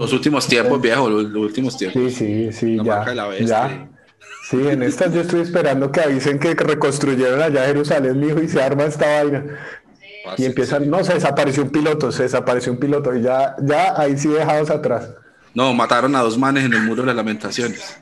[0.00, 2.00] Los últimos tiempos, viejo, los, últimos tiempos.
[2.00, 3.04] Sí, sí, sí, ya.
[3.44, 3.88] ya.
[4.48, 8.62] Sí, en estas yo estoy esperando que avisen que reconstruyeron allá Jerusalén, hijo, y se
[8.62, 9.44] arma esta vaina.
[10.38, 14.16] Y empiezan, no, se desapareció un piloto, se desapareció un piloto, y ya, ya ahí
[14.16, 15.10] sí dejados atrás.
[15.52, 17.98] No, mataron a dos manes en el muro de las lamentaciones.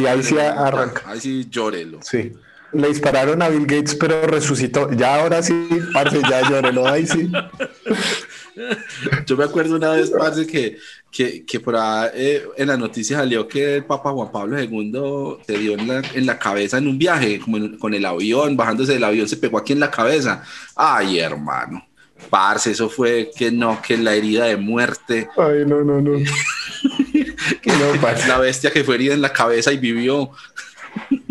[0.00, 1.02] y ahí sí arranca.
[1.06, 2.00] Ahí sí llórelo.
[2.02, 2.32] Sí.
[2.72, 4.90] Le dispararon a Bill Gates, pero resucitó.
[4.90, 7.30] Ya ahora sí, parce, ya llórelo, ahí sí.
[9.26, 10.78] Yo me acuerdo una vez, parce, que,
[11.14, 15.44] que, que por ahí eh, en la noticia salió que el Papa Juan Pablo II
[15.46, 18.94] se dio en la, en la cabeza en un viaje, como con el avión, bajándose
[18.94, 20.42] del avión, se pegó aquí en la cabeza.
[20.74, 21.86] Ay, hermano.
[22.30, 25.28] Parce, eso fue que no, que la herida de muerte.
[25.36, 26.18] Ay, no, no, no.
[27.62, 30.32] que no, la bestia que fue herida en la cabeza y vivió.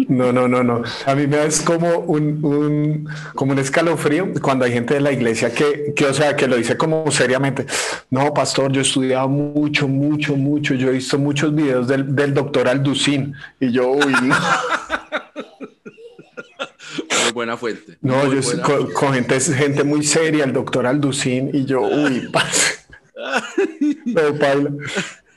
[0.08, 0.84] No, no, no, no.
[1.06, 5.12] A mí me es como un, un, como un escalofrío cuando hay gente de la
[5.12, 7.66] iglesia que, que, o sea, que lo dice como seriamente.
[8.10, 10.74] No, pastor, yo he estudiado mucho, mucho, mucho.
[10.74, 14.36] Yo he visto muchos videos del, del doctor Alducin y yo, uy, no.
[17.24, 17.98] Muy buena fuente.
[18.02, 18.42] No, yo
[18.94, 22.30] con, gente, gente muy seria, el doctor Alducin y yo, uy,
[24.06, 24.72] no, paila.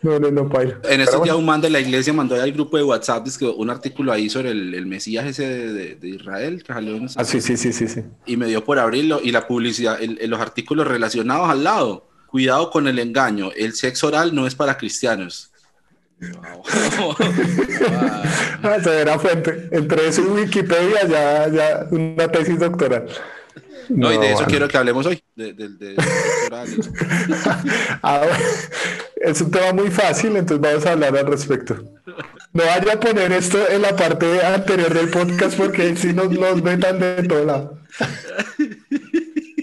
[0.06, 0.78] No, no, no, paila.
[0.84, 3.26] En estos días un man de la iglesia mandó al grupo de WhatsApp
[3.56, 7.72] un artículo ahí sobre el, Mesías ese de, Israel que salió Ah, sí, sí, sí,
[7.72, 8.04] sí, sí.
[8.24, 12.06] Y me dio por abrirlo y la publicidad, los artículos relacionados al lado.
[12.28, 15.50] Cuidado con el engaño, el sexo oral no es para cristianos.
[18.62, 19.68] ah, severa fuente.
[19.72, 23.08] Entre eso y Wikipedia ya, ya una tesis doctoral.
[23.89, 25.23] No, y de eso quiero que hablemos hoy.
[28.03, 28.27] ah,
[29.17, 31.77] es un tema muy fácil, entonces vamos a hablar al respecto.
[32.53, 36.62] No vaya a poner esto en la parte anterior del podcast porque si nos los
[36.62, 37.79] metan de todo lado.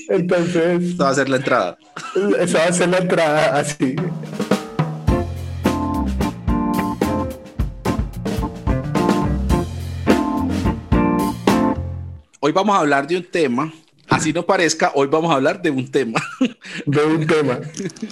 [0.10, 0.84] Entonces.
[0.84, 1.78] Esta va a ser la entrada.
[2.40, 3.96] Esa va a ser la entrada así.
[12.46, 13.72] Hoy vamos a hablar de un tema,
[14.14, 16.22] así no parezca, hoy vamos a hablar de un tema.
[16.86, 17.60] De un tema.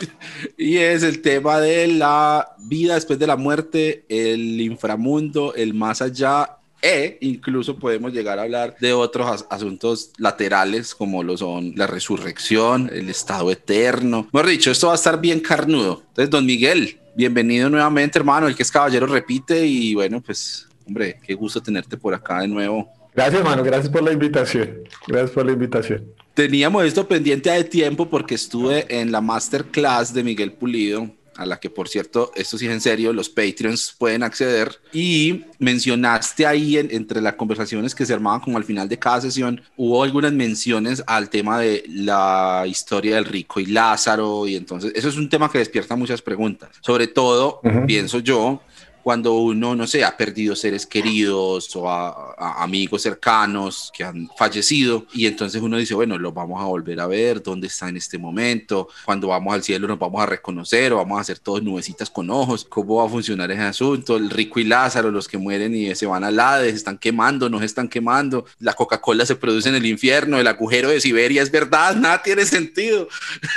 [0.57, 6.01] y es el tema de la vida después de la muerte, el inframundo, el más
[6.01, 11.85] allá e incluso podemos llegar a hablar de otros asuntos laterales como lo son la
[11.85, 14.27] resurrección, el estado eterno.
[14.33, 16.01] Mejor dicho, esto va a estar bien carnudo.
[16.07, 18.47] Entonces, don Miguel, bienvenido nuevamente, hermano.
[18.47, 22.47] El que es caballero repite y bueno, pues, hombre, qué gusto tenerte por acá de
[22.47, 22.91] nuevo.
[23.13, 23.63] Gracias, hermano.
[23.63, 24.83] Gracias por la invitación.
[25.07, 26.05] Gracias por la invitación.
[26.33, 31.59] Teníamos esto pendiente de tiempo porque estuve en la masterclass de Miguel Pulido, a la
[31.59, 34.79] que por cierto, esto sí es en serio, los Patreons pueden acceder.
[34.93, 39.61] Y mencionaste ahí entre las conversaciones que se armaban como al final de cada sesión,
[39.75, 44.47] hubo algunas menciones al tema de la historia del rico y Lázaro.
[44.47, 46.69] Y entonces, eso es un tema que despierta muchas preguntas.
[46.79, 48.61] Sobre todo, pienso yo,
[49.03, 55.25] cuando uno, no sé, ha perdido seres queridos o amigos cercanos que han fallecido y
[55.25, 58.87] entonces uno dice, bueno, los vamos a volver a ver, dónde está en este momento,
[59.05, 62.29] cuando vamos al cielo nos vamos a reconocer o vamos a hacer todos nubecitas con
[62.29, 65.93] ojos, cómo va a funcionar ese asunto, el rico y Lázaro, los que mueren y
[65.95, 69.75] se van al Hades, están quemando, no se están quemando, la Coca-Cola se produce en
[69.75, 73.07] el infierno, el agujero de Siberia es verdad, nada tiene sentido.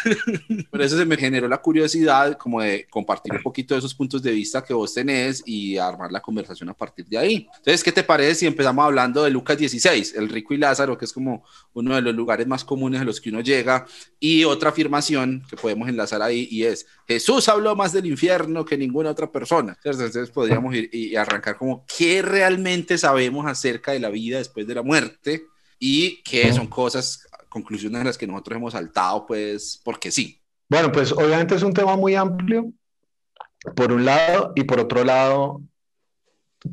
[0.71, 4.23] Por eso se me generó la curiosidad como de compartir un poquito de esos puntos
[4.23, 7.49] de vista que vos tenés y armar la conversación a partir de ahí.
[7.57, 11.05] Entonces, ¿qué te parece si empezamos hablando de Lucas 16, el rico y Lázaro, que
[11.05, 13.87] es como uno de los lugares más comunes a los que uno llega?
[14.21, 18.77] Y otra afirmación que podemos enlazar ahí y es, Jesús habló más del infierno que
[18.77, 19.77] ninguna otra persona.
[19.83, 24.75] Entonces, podríamos ir y arrancar como, ¿qué realmente sabemos acerca de la vida después de
[24.75, 25.45] la muerte?
[25.79, 30.41] Y qué son cosas, conclusiones a las que nosotros hemos saltado, pues, porque sí.
[30.69, 32.73] Bueno, pues obviamente es un tema muy amplio
[33.77, 35.63] por un lado, y por otro lado,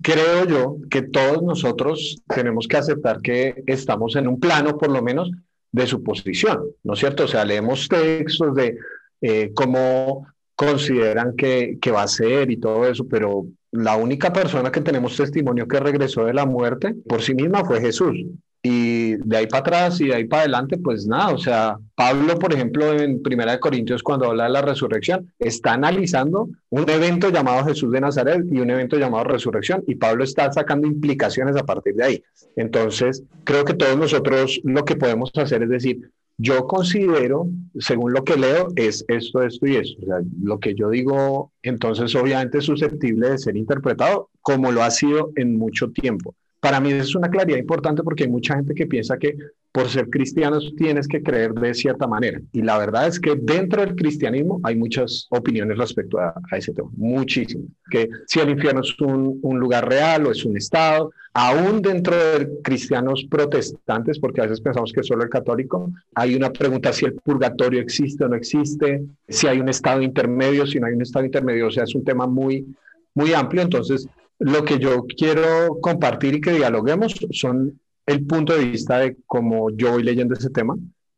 [0.02, 5.02] creo yo que todos nosotros tenemos que aceptar que estamos en un plano, por lo
[5.02, 5.32] menos,
[5.72, 7.24] de suposición, ¿no es cierto?
[7.24, 8.78] O sea, leemos textos de
[9.22, 14.72] eh, cómo consideran que, que va a ser y todo eso, pero la única persona
[14.72, 18.16] que tenemos testimonio que regresó de la muerte por sí misma fue Jesús.
[18.64, 22.38] Y de ahí para atrás y de ahí para adelante, pues nada, o sea, Pablo,
[22.38, 27.30] por ejemplo, en Primera de Corintios, cuando habla de la resurrección, está analizando un evento
[27.30, 31.66] llamado Jesús de Nazaret y un evento llamado resurrección, y Pablo está sacando implicaciones a
[31.66, 32.24] partir de ahí.
[32.56, 37.48] Entonces, creo que todos nosotros lo que podemos hacer es decir, yo considero,
[37.80, 40.02] según lo que leo, es esto, esto y esto.
[40.02, 44.82] O sea, lo que yo digo, entonces obviamente es susceptible de ser interpretado como lo
[44.82, 46.34] ha sido en mucho tiempo.
[46.62, 49.36] Para mí es una claridad importante porque hay mucha gente que piensa que
[49.72, 52.40] por ser cristianos tienes que creer de cierta manera.
[52.52, 56.90] Y la verdad es que dentro del cristianismo hay muchas opiniones respecto a, ese tema,
[56.96, 57.66] muchísimas.
[57.90, 62.16] Que si el infierno es un, un, lugar real o es un estado, aún dentro
[62.16, 67.06] de cristianos protestantes, porque a veces pensamos que solo el católico, hay una pregunta si
[67.06, 71.02] el purgatorio existe o no existe, si hay un estado intermedio, si no hay un
[71.02, 72.68] estado intermedio, o sea, es un tema muy,
[73.16, 73.64] muy amplio.
[73.64, 74.08] Entonces,
[74.42, 79.70] lo que yo quiero compartir y que dialoguemos son el punto de vista de cómo
[79.70, 80.76] yo voy leyendo ese tema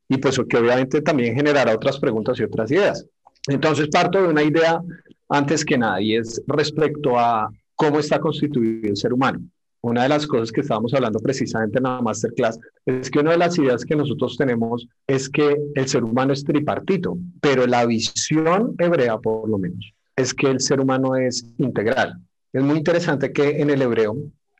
[0.09, 3.05] y pues que obviamente también generará otras preguntas y otras ideas.
[3.47, 4.81] Entonces parto de una idea
[5.29, 9.39] antes que nada y es respecto a cómo está constituido el ser humano.
[9.79, 13.37] Una de las cosas que estábamos hablando precisamente en la masterclass es que una de
[13.37, 18.75] las ideas que nosotros tenemos es que el ser humano es tripartito, pero la visión
[18.79, 22.19] hebrea por lo menos es que el ser humano es integral.
[22.53, 24.15] Es muy interesante que en el hebreo,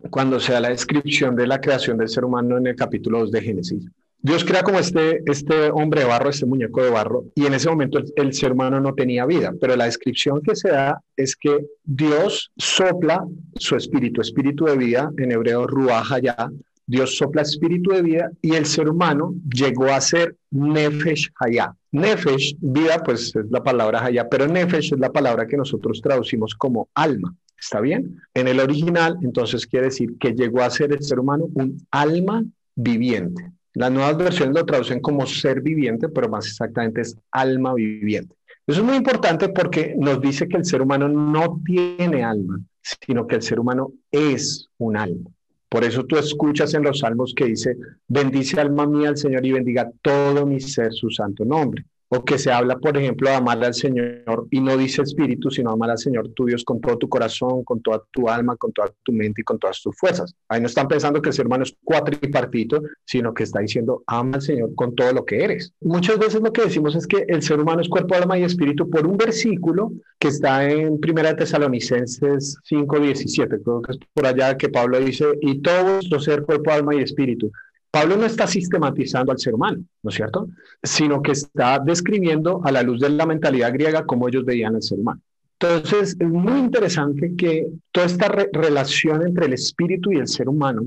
[0.10, 3.31] cuando se da la descripción de la creación del ser humano en el capítulo 2
[3.31, 3.86] de Génesis,
[4.18, 7.69] Dios crea como este, este hombre de barro, este muñeco de barro, y en ese
[7.69, 11.68] momento el, ser humano no tenía vida, pero la descripción que se da es que
[11.84, 16.50] Dios sopla su espíritu, espíritu de vida, en hebreo ruach ya,
[16.88, 21.75] Dios sopla espíritu de vida y el ser humano llegó a ser nefesh hayah.
[21.92, 26.56] Nefesh, vida, pues es la palabra hayah, pero nefesh es la palabra que nosotros traducimos
[26.56, 27.36] como alma.
[27.63, 28.18] ¿Está bien?
[28.33, 32.44] En el original, entonces quiere decir que llegó a ser el ser humano un alma
[32.75, 33.51] viviente.
[33.74, 38.36] Las nuevas versiones lo traducen como ser viviente, pero más exactamente es alma viviente.
[38.68, 43.25] Eso es muy importante porque nos dice que el ser humano no tiene alma, sino
[43.25, 45.30] que el ser humano es un alma.
[45.69, 47.77] Por eso tú escuchas en los salmos que dice,
[48.10, 52.38] bendice alma mía al Señor y bendiga todo mi ser su santo nombre o que
[52.38, 55.98] se habla, por ejemplo, de amar al Señor y no dice espíritu, sino amar al
[55.98, 59.42] Señor tu Dios con todo tu corazón, con toda tu alma, con toda tu mente
[59.42, 60.36] y con todas tus fuerzas.
[60.48, 64.36] Ahí no están pensando que el ser humano es cuatripartito, sino que está diciendo ama
[64.36, 65.74] al Señor con todo lo que eres.
[65.81, 68.89] Muchas veces lo que decimos es que el ser humano es cuerpo, alma y espíritu
[68.89, 74.69] por un versículo que está en Primera Tesalonicenses 5:17, creo que es por allá que
[74.69, 77.51] Pablo dice, y todo vuestro ser, cuerpo, alma y espíritu.
[77.94, 80.48] Pablo no está sistematizando al ser humano, ¿no es cierto?
[80.81, 84.81] Sino que está describiendo a la luz de la mentalidad griega cómo ellos veían al
[84.81, 85.22] ser humano.
[85.60, 90.81] Entonces, es muy interesante que toda esta relación entre el espíritu y el ser humano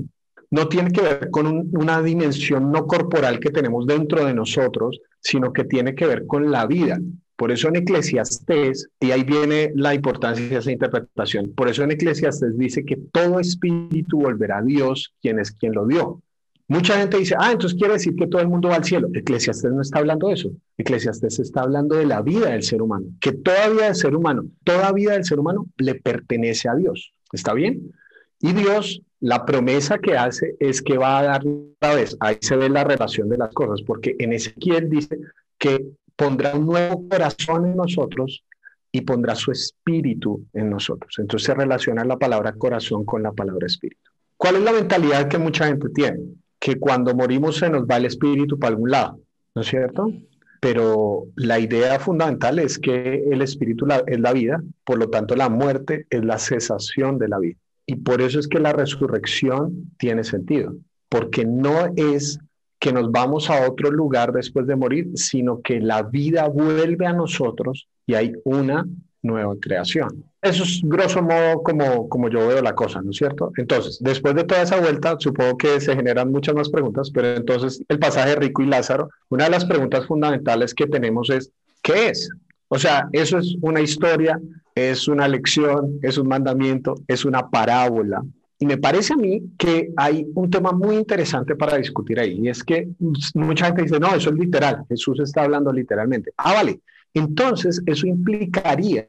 [0.51, 5.53] no tiene que ver con una dimensión no corporal que tenemos dentro de nosotros, sino
[5.53, 6.99] que tiene que ver con la vida.
[7.37, 11.91] Por eso en Eclesiastés, y ahí viene la importancia de esa interpretación, por eso en
[11.91, 16.21] Eclesiastés dice que todo espíritu volverá a Dios, quien es quien lo dio.
[16.69, 19.07] Mucha gente dice, ah, entonces quiere decir que todo el mundo va al cielo.
[19.13, 20.51] Eclesiastés no está hablando de eso.
[20.77, 24.45] Eclesiastés está hablando de la vida del ser humano, que toda vida del ser humano,
[24.65, 27.13] toda vida del ser humano le pertenece a Dios.
[27.31, 27.93] ¿Está bien?
[28.41, 32.17] Y Dios, la promesa que hace es que va a dar otra vez.
[32.19, 35.17] Ahí se ve la relación de las cosas, porque en Ezequiel dice
[35.57, 35.85] que
[36.17, 38.43] pondrá un nuevo corazón en nosotros
[38.91, 41.15] y pondrá su espíritu en nosotros.
[41.17, 44.11] Entonces se relaciona la palabra corazón con la palabra espíritu.
[44.35, 46.19] ¿Cuál es la mentalidad que mucha gente tiene?
[46.67, 49.21] Que cuando morimos se nos va el espíritu para algún lado,
[49.55, 50.11] ¿no es cierto?
[50.59, 55.47] Pero la idea fundamental es que el espíritu es la vida, por lo tanto la
[55.47, 57.55] muerte es la cesación de la vida.
[57.85, 60.75] Y por eso es que la resurrección tiene sentido,
[61.07, 62.37] porque no es
[62.79, 67.13] que nos vamos a otro lugar después de morir, sino que la vida vuelve a
[67.13, 68.85] nosotros y hay una
[69.21, 70.25] nueva creación.
[70.47, 73.51] Eso es grosso modo como, como yo veo la cosa, ¿no es cierto?
[73.57, 77.83] Entonces, después de toda esa vuelta, supongo que se generan muchas más preguntas, pero entonces
[77.89, 82.29] el pasaje Rico y Lázaro, una de las preguntas fundamentales que tenemos es, ¿qué es?
[82.69, 84.39] O sea, eso es una historia,
[84.75, 88.23] es una lección, es un mandamiento, es una parábola.
[88.59, 92.49] Y me parece a mí que hay un tema muy interesante para discutir ahí, y
[92.49, 92.87] es que
[93.35, 96.31] mucha gente dice, no, eso es literal, Jesús está hablando literalmente.
[96.37, 96.79] Ah, vale,
[97.13, 99.07] entonces, eso implicaría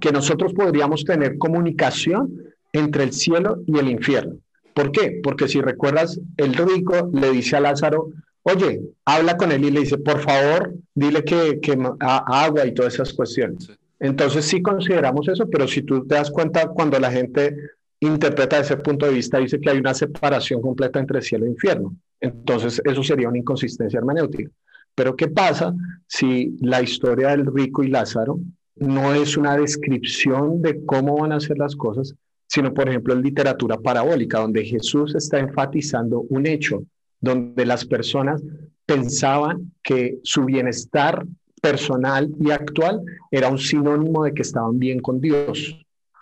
[0.00, 2.42] que nosotros podríamos tener comunicación
[2.72, 4.36] entre el cielo y el infierno.
[4.74, 5.20] ¿Por qué?
[5.22, 9.80] Porque si recuerdas, el rico le dice a Lázaro, oye, habla con él y le
[9.80, 13.70] dice, por favor, dile que, que agua y todas esas cuestiones.
[13.98, 17.54] Entonces sí consideramos eso, pero si tú te das cuenta, cuando la gente
[18.00, 21.94] interpreta ese punto de vista, dice que hay una separación completa entre cielo e infierno.
[22.18, 24.50] Entonces eso sería una inconsistencia hermenéutica.
[24.94, 25.74] Pero ¿qué pasa
[26.06, 28.40] si la historia del rico y Lázaro
[28.76, 32.14] no es una descripción de cómo van a ser las cosas,
[32.46, 36.82] sino, por ejemplo, en literatura parabólica, donde Jesús está enfatizando un hecho,
[37.20, 38.42] donde las personas
[38.86, 41.24] pensaban que su bienestar
[41.60, 45.76] personal y actual era un sinónimo de que estaban bien con Dios.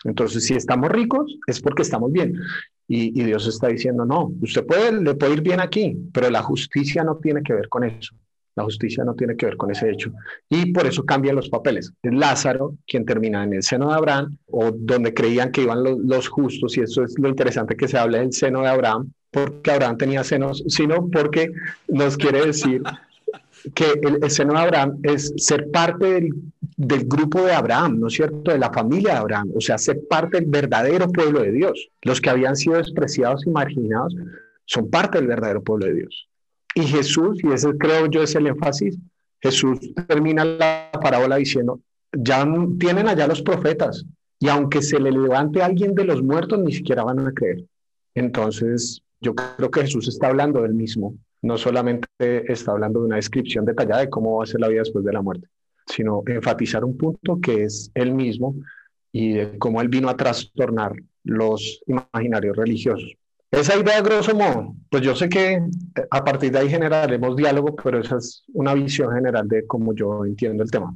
[0.05, 2.35] Entonces, si estamos ricos, es porque estamos bien.
[2.89, 7.05] Y, Dios está diciendo, no, usted puede, le puede ir bien aquí, pero la justicia
[7.05, 8.15] no tiene que ver con eso.
[8.59, 10.11] La justicia no tiene que ver con ese hecho.
[10.51, 11.93] Y por eso cambian los papeles.
[12.03, 16.29] Es Lázaro quien termina en el seno de Abraham, o donde creían que iban los,
[16.29, 19.97] justos, y eso es lo interesante que se habla del seno de Abraham, porque Abraham
[19.97, 21.53] tenía senos, sino porque
[21.87, 22.83] nos quiere decir
[23.75, 26.31] que el, seno de Abraham es ser parte del,
[26.77, 28.51] del, grupo de Abraham, ¿no es cierto?
[28.51, 31.91] De la familia de Abraham, o sea, ser parte del verdadero pueblo de Dios.
[32.03, 34.17] Los que habían sido despreciados y marginados
[34.65, 36.28] son parte del verdadero pueblo de Dios.
[36.79, 38.97] Y Jesús, y ese creo yo es el énfasis,
[39.41, 41.81] Jesús termina la parábola diciendo,
[42.13, 42.47] ya
[42.79, 44.07] tienen allá los profetas,
[44.39, 47.65] y aunque se le levante alguien de los muertos, ni siquiera van a creer.
[48.15, 53.17] Entonces, yo creo que Jesús está hablando del mismo, no solamente está hablando de una
[53.17, 55.49] descripción detallada de cómo va a ser la vida después de la muerte,
[55.85, 58.55] sino enfatizar un punto que es él mismo
[59.11, 60.93] y de cómo él vino a trastornar
[61.25, 63.18] los imaginarios religiosos.
[63.51, 65.61] Esa idea, grosso modo, pues yo sé que
[66.11, 70.25] a partir de ahí generaremos diálogo, pero esa es una visión general de cómo yo
[70.25, 70.95] entiendo el tema.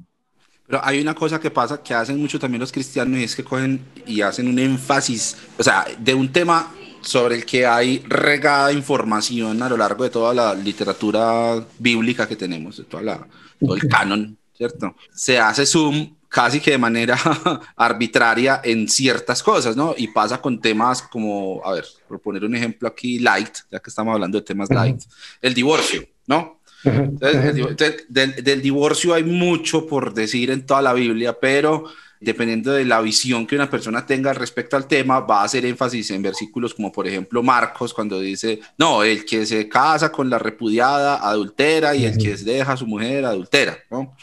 [0.66, 3.42] Pero hay una cosa que pasa que hacen mucho también los cristianos y es que
[3.42, 8.72] cogen y hacen un énfasis, o sea, de un tema sobre el que hay regada
[8.72, 13.26] información a lo largo de toda la literatura bíblica que tenemos, de toda la,
[13.58, 14.94] todo el canon, ¿cierto?
[15.12, 17.18] Se hace zoom casi que de manera
[17.76, 19.94] arbitraria en ciertas cosas, ¿no?
[19.98, 23.90] Y pasa con temas como, a ver, por poner un ejemplo aquí, light, ya que
[23.90, 25.02] estamos hablando de temas light,
[25.42, 26.60] el divorcio, ¿no?
[26.84, 31.84] Entonces, del divorcio hay mucho por decir en toda la Biblia, pero
[32.18, 36.12] dependiendo de la visión que una persona tenga respecto al tema, va a hacer énfasis
[36.12, 40.38] en versículos como por ejemplo Marcos cuando dice, no, el que se casa con la
[40.38, 44.16] repudiada adultera y el que deja a su mujer adultera, ¿no?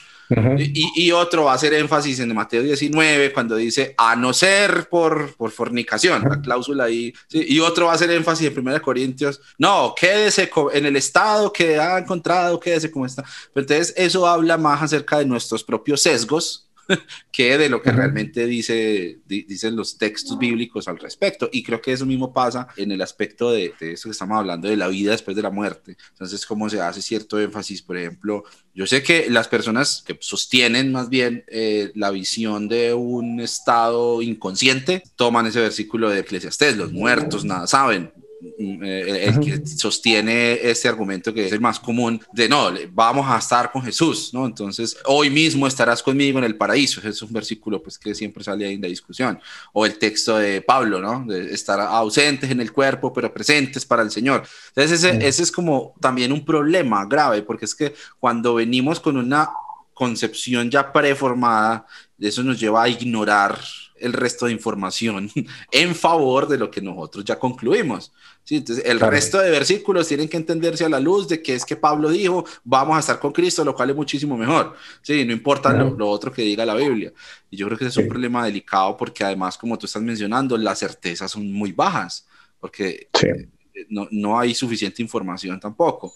[0.57, 5.36] Y, otro va a hacer énfasis en Mateo 19 cuando dice a no ser por,
[5.36, 7.13] por fornicación, la cláusula ahí.
[7.31, 11.79] Y otro va a hacer énfasis en 1 Corintios, no, quédese en el estado que
[11.79, 13.24] ha encontrado, quédese como está.
[13.53, 16.68] Pero entonces eso habla más acerca de nuestros propios sesgos
[17.31, 21.50] que de lo que realmente dice, dicen los textos bíblicos al respecto.
[21.51, 24.67] Y creo que eso mismo pasa en el aspecto de, de eso que estamos hablando,
[24.67, 25.98] de la vida después de la muerte.
[26.12, 28.43] Entonces, cómo se hace cierto énfasis, por ejemplo,
[28.74, 34.22] yo sé que las personas que sostienen más bien eh, la visión de un estado
[34.22, 38.13] inconsciente toman ese versículo de Eclesiastés, los muertos nada saben,
[38.58, 43.72] el, que sostiene este argumento que es el más común de no, vamos a estar
[43.72, 44.46] con Jesús, ¿no?
[44.46, 47.00] Entonces, hoy mismo estarás conmigo en el paraíso.
[47.00, 49.39] Ese es un versículo pues que siempre sale ahí en la discusión.
[49.74, 51.25] O el texto de Pablo, ¿no?
[51.25, 54.43] De estar ausentes en el cuerpo, pero presentes para el Señor.
[54.69, 59.17] Entonces, ese, ese es como también un problema grave, porque es que cuando venimos con
[59.17, 59.50] una
[59.93, 61.86] concepción ya preformada,
[62.17, 63.60] eso nos lleva a ignorar
[64.00, 65.29] el resto de información
[65.72, 68.12] en favor de lo que nosotros ya concluimos.
[68.44, 68.58] ¿sí?
[68.58, 71.75] Entonces, el resto de versículos tienen que entenderse a la luz de que es que
[71.75, 74.75] Pablo dijo, vamos a estar con Cristo, lo cual es muchísimo mejor.
[75.01, 75.25] ¿sí?
[75.25, 77.13] No importa lo, otro que diga la Biblia.
[77.50, 80.58] Y yo creo que ese es un problema delicado porque además, como tú estás mencionando,
[80.58, 82.27] las certezas son muy bajas,
[82.60, 83.48] porque eh,
[83.89, 86.13] no, no hay suficiente información tampoco.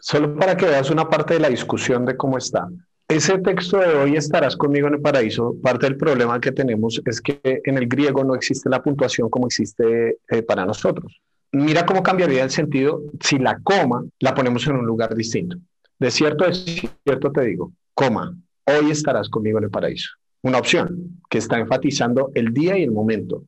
[0.00, 2.66] Solo para que veas una parte de la discusión de cómo está
[3.10, 7.20] ese texto de hoy estarás conmigo en el paraíso, parte del problema que tenemos es
[7.20, 11.20] que en el griego no existe la puntuación como existe eh, para nosotros.
[11.50, 15.56] Mira cómo cambiaría el sentido si la coma la ponemos en un lugar distinto.
[15.98, 16.64] De cierto es
[17.04, 20.10] cierto te digo, coma, hoy estarás conmigo en el paraíso.
[20.42, 23.42] Una opción que está enfatizando el día y el momento.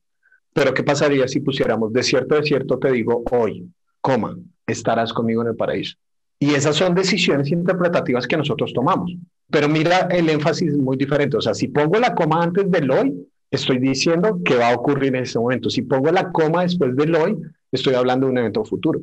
[0.52, 5.42] Pero ¿qué pasaría si pusiéramos de cierto de cierto te digo hoy, coma, estarás conmigo
[5.42, 5.97] en el paraíso?
[6.40, 9.14] Y esas son decisiones interpretativas que nosotros tomamos.
[9.52, 11.37] Pero mira, el énfasis es muy diferente.
[11.37, 15.14] O sea, si pongo la coma antes del hoy, estoy diciendo que va a ocurrir
[15.14, 15.68] en ese momento.
[15.68, 17.38] Si pongo la coma después del hoy,
[17.71, 19.02] estoy hablando de un evento futuro.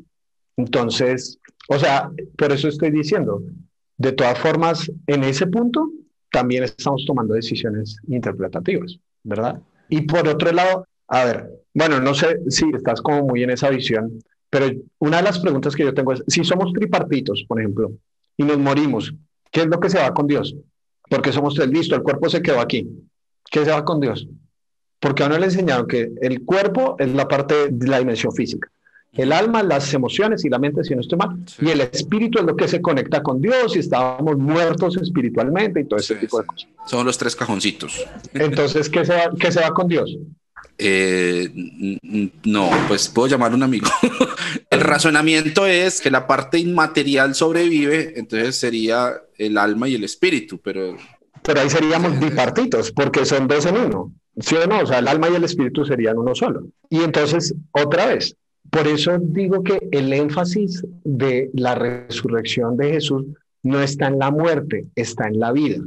[0.57, 1.39] Entonces,
[1.69, 3.43] o sea, por eso estoy diciendo,
[3.97, 5.91] de todas formas, en ese punto
[6.31, 9.61] también estamos tomando decisiones interpretativas, ¿verdad?
[9.87, 13.69] Y por otro lado, a ver, bueno, no sé si estás como muy en esa
[13.69, 17.91] visión, pero una de las preguntas que yo tengo es, si somos tripartitos, por ejemplo,
[18.35, 19.13] y nos morimos,
[19.51, 20.55] ¿qué es lo que se va con Dios?
[21.09, 22.87] Porque somos tres, listo, el cuerpo se quedó aquí.
[23.49, 24.27] ¿Qué se va con Dios?
[24.99, 28.69] Porque a uno le enseñaron que el cuerpo es la parte de la dimensión física.
[29.13, 31.35] El alma, las emociones y la mente, si no estoy mal.
[31.59, 35.85] Y el espíritu es lo que se conecta con Dios y estábamos muertos espiritualmente y
[35.85, 36.69] todo ese tipo de cosas.
[36.85, 38.05] Son los tres cajoncitos.
[38.33, 40.15] Entonces, ¿qué se va, qué se va con Dios?
[40.81, 41.49] Eh,
[42.45, 43.87] no, pues puedo llamar a un amigo.
[44.69, 50.57] el razonamiento es que la parte inmaterial sobrevive, entonces sería el alma y el espíritu,
[50.57, 50.97] pero...
[51.43, 54.13] Pero ahí seríamos bipartitos, porque son dos en uno.
[54.39, 54.79] ¿Sí o no?
[54.79, 56.65] O sea, el alma y el espíritu serían uno solo.
[56.89, 58.37] Y entonces, otra vez,
[58.69, 63.25] por eso digo que el énfasis de la resurrección de Jesús
[63.63, 65.83] no está en la muerte, está en la vida.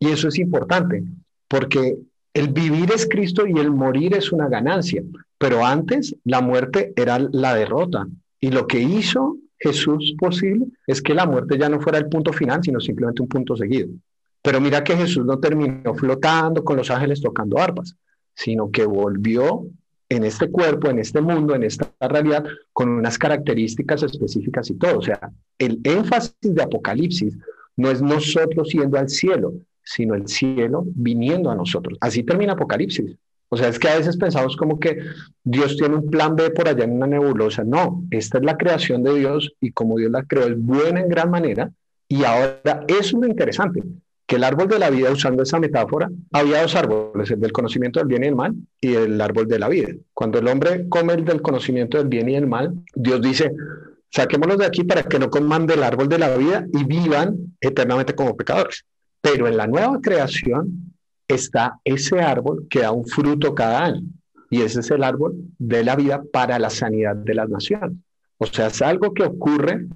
[0.00, 1.04] Y eso es importante,
[1.46, 1.96] porque
[2.36, 5.02] el vivir es Cristo y el morir es una ganancia,
[5.38, 8.06] pero antes la muerte era la derrota.
[8.38, 12.34] Y lo que hizo Jesús posible es que la muerte ya no fuera el punto
[12.34, 13.88] final, sino simplemente un punto seguido.
[14.42, 17.96] Pero mira que Jesús no terminó flotando con los ángeles tocando arpas,
[18.34, 19.64] sino que volvió
[20.10, 24.98] en este cuerpo, en este mundo, en esta realidad, con unas características específicas y todo.
[24.98, 27.34] O sea, el énfasis de Apocalipsis
[27.78, 29.54] no es nosotros yendo al cielo,
[29.86, 31.96] sino el cielo viniendo a nosotros.
[32.00, 33.16] Así termina Apocalipsis.
[33.48, 34.98] O sea, es que a veces pensamos como que
[35.44, 37.62] Dios tiene un plan B por allá en una nebulosa.
[37.62, 41.08] No, esta es la creación de Dios y como Dios la creó es buena en
[41.08, 41.70] gran manera.
[42.08, 43.82] Y ahora eso es lo interesante
[44.26, 48.00] que el árbol de la vida, usando esa metáfora, había dos árboles, el del conocimiento
[48.00, 49.90] del bien y el mal y el árbol de la vida.
[50.12, 53.52] Cuando el hombre come el del conocimiento del bien y el mal, Dios dice,
[54.10, 58.14] saquémoslos de aquí para que no coman del árbol de la vida y vivan eternamente
[58.14, 58.84] como pecadores.
[59.26, 60.94] Pero en la nueva creación
[61.26, 64.02] está ese árbol que da un fruto cada año.
[64.50, 67.98] Y ese es el árbol de la vida para la sanidad de las naciones.
[68.38, 69.86] O sea, es algo que ocurre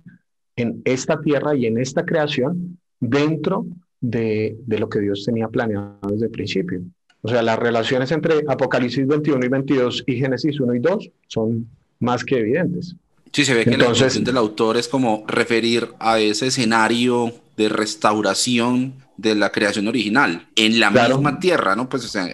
[0.57, 3.67] en esta tierra y en esta creación dentro
[4.01, 6.81] de, lo que Dios tenía planeado desde el principio.
[7.23, 11.69] O sea, las relaciones entre Apocalipsis 21 y 22 y Génesis 1 y 2 son
[12.01, 12.97] más que evidentes.
[13.33, 17.33] Sí, se ve que Entonces, la intención del autor es como referir a ese escenario
[17.61, 21.90] de restauración de la creación original en la misma tierra, ¿no?
[21.90, 22.26] Pues, o sea,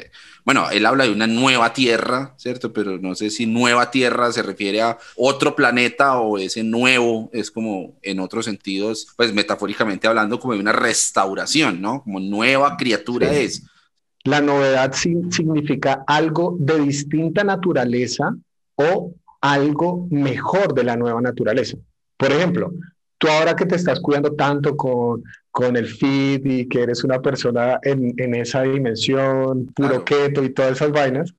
[0.45, 2.73] bueno, él habla de una nueva tierra, ¿cierto?
[2.73, 7.50] Pero no sé si nueva tierra se refiere a otro planeta o ese nuevo es
[7.50, 12.04] como en otros sentidos, pues metafóricamente hablando, como de una restauración, ¿no?
[12.04, 13.64] Como nueva criatura es.
[14.23, 18.33] La novedad significa algo de distinta naturaleza
[18.76, 21.76] o algo mejor de la nueva naturaleza.
[22.16, 22.73] Por ejemplo,
[23.26, 27.21] tú ahora que te estás cuidando tanto con, con el fit y que eres una
[27.21, 31.35] persona en, en esa dimensión, puro keto y todas esas vainas,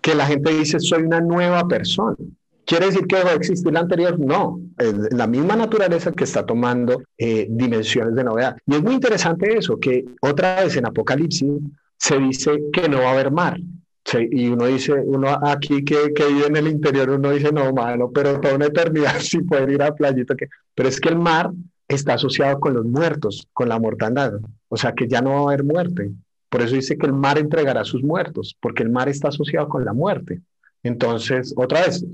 [0.00, 2.16] que la gente dice soy una nueva persona.
[2.64, 4.18] ¿Quiere decir que va a existir la anterior?
[4.18, 8.56] No, es la misma naturaleza que está tomando eh, dimensiones de novedad.
[8.66, 11.50] Y es muy interesante eso, que otra vez en Apocalipsis
[11.98, 13.58] se dice que no va a haber mar,
[14.30, 18.10] y uno dice, uno aquí que, que, vive en el interior, uno dice, no, mano,
[18.12, 20.34] pero toda una eternidad sin poder ir a playita.
[20.34, 20.48] Que...
[20.74, 21.50] Pero es que el mar
[21.88, 24.34] está asociado con los muertos, con la mortandad.
[24.68, 26.10] O sea que ya no va a haber muerte.
[26.48, 29.84] Por eso dice que el mar entregará sus muertos, porque el mar está asociado con
[29.84, 30.42] la muerte.
[30.82, 32.04] Entonces, otra vez,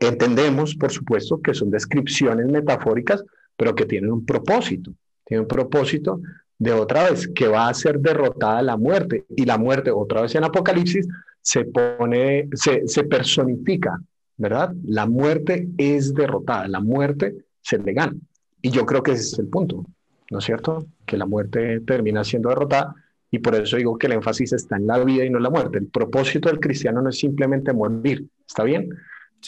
[0.00, 3.24] entendemos, por supuesto, que son descripciones metafóricas,
[3.56, 4.92] pero que tienen un propósito.
[5.24, 6.20] Tienen un propósito
[6.58, 9.24] de otra vez, que va a ser derrotada la muerte.
[9.34, 11.06] Y la muerte, otra vez en Apocalipsis,
[11.46, 14.02] se pone, se, se personifica,
[14.36, 14.74] ¿verdad?
[14.82, 18.16] La muerte es derrotada, la muerte se le gana.
[18.60, 19.86] Y yo creo que ese es el punto,
[20.28, 20.88] ¿no es cierto?
[21.06, 22.96] Que la muerte termina siendo derrotada
[23.30, 25.50] y por eso digo que el énfasis está en la vida y no en la
[25.50, 25.78] muerte.
[25.78, 28.90] El propósito del cristiano no es simplemente morir, ¿está bien?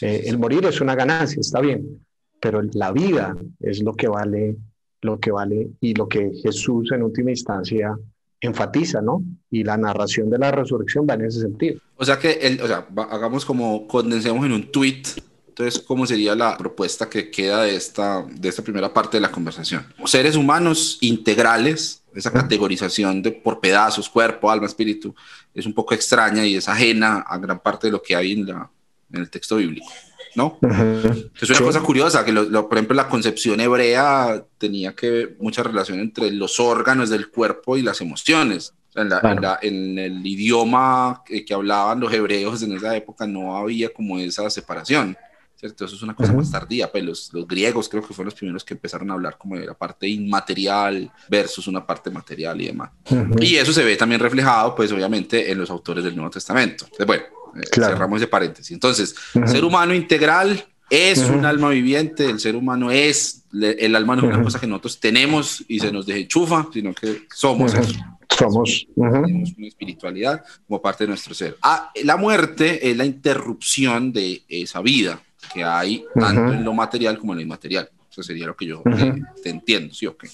[0.00, 2.06] Eh, el morir es una ganancia, está bien,
[2.40, 4.56] pero la vida es lo que vale,
[5.02, 7.98] lo que vale y lo que Jesús en última instancia
[8.40, 9.22] enfatiza, ¿no?
[9.50, 11.80] Y la narración de la resurrección va en ese sentido.
[11.96, 15.02] O sea que, el, o sea, hagamos como, condensemos en un tweet,
[15.48, 19.32] entonces, ¿cómo sería la propuesta que queda de esta, de esta primera parte de la
[19.32, 19.84] conversación?
[20.04, 25.12] Seres humanos integrales, esa categorización de por pedazos, cuerpo, alma, espíritu,
[25.52, 28.46] es un poco extraña y es ajena a gran parte de lo que hay en,
[28.46, 28.70] la,
[29.12, 29.88] en el texto bíblico.
[30.38, 30.56] ¿No?
[31.40, 36.30] Es una cosa curiosa, que por ejemplo la concepción hebrea tenía que mucha relación entre
[36.30, 38.72] los órganos del cuerpo y las emociones.
[38.94, 39.10] En,
[39.62, 45.16] en, el idioma que, hablaban los hebreos en esa época no había como esa separación.
[45.56, 45.84] ¿cierto?
[45.84, 48.64] Eso es una cosa más tardía, pues los, los, griegos creo que fueron los primeros
[48.64, 52.90] que empezaron a hablar como de la parte inmaterial versus una parte material y demás.
[53.40, 56.84] Y eso se ve también reflejado, pues obviamente, en los autores del Nuevo Testamento.
[56.84, 57.24] Entonces, bueno,
[57.56, 58.72] eh, cerramos ese paréntesis.
[58.72, 59.14] Entonces,
[59.46, 64.34] ser humano integral es un alma viviente, el ser humano es, el alma no es
[64.34, 67.74] una cosa que nosotros tenemos y se nos desenchufa, sino que somos.
[68.36, 68.86] Somos.
[68.94, 71.56] Tenemos una espiritualidad como parte de nuestro ser.
[71.62, 75.20] Ah, la muerte es la interrupción de esa vida
[75.52, 77.90] que hay tanto en lo material como en lo inmaterial.
[78.10, 78.82] Eso sería lo que yo
[79.42, 80.28] te, entiendo, ¿sí o qué?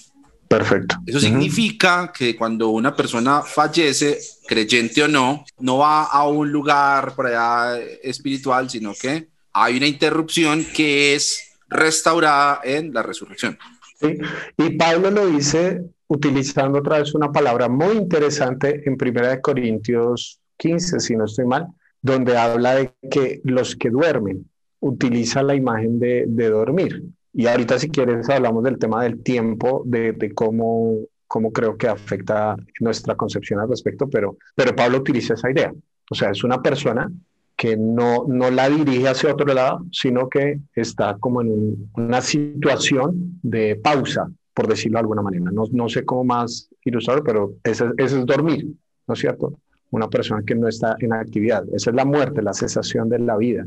[0.47, 0.95] Perfecto.
[1.05, 7.15] Eso significa que cuando una persona fallece, creyente o no, no va a un lugar
[7.15, 13.57] por allá espiritual, sino que hay una interrupción que es restaurada en la resurrección.
[13.99, 14.17] Sí,
[14.57, 20.99] y Pablo lo dice utilizando otra vez una palabra muy interesante en 1 Corintios 15,
[20.99, 21.67] si no estoy mal,
[22.01, 24.45] donde habla de que los que duermen
[24.79, 27.03] utilizan la imagen de, de dormir.
[27.37, 31.89] Y ahorita si quieres hablamos del tema del tiempo, de, de cómo, cómo creo que
[31.89, 35.73] afecta nuestra concepción al respecto, pero, pero Pablo utiliza esa idea.
[36.09, 37.11] O sea, es una persona
[37.57, 43.37] que no, no la dirige hacia otro lado, sino que está como en una situación
[43.43, 45.51] de pausa, por decirlo de alguna manera.
[45.51, 48.65] No, no sé cómo más ilustrarlo, pero ese, ese, es dormir,
[49.07, 49.59] ¿no es cierto?
[49.91, 51.65] Una persona que no está en actividad.
[51.73, 53.65] Esa es la muerte, la cesación de la vida.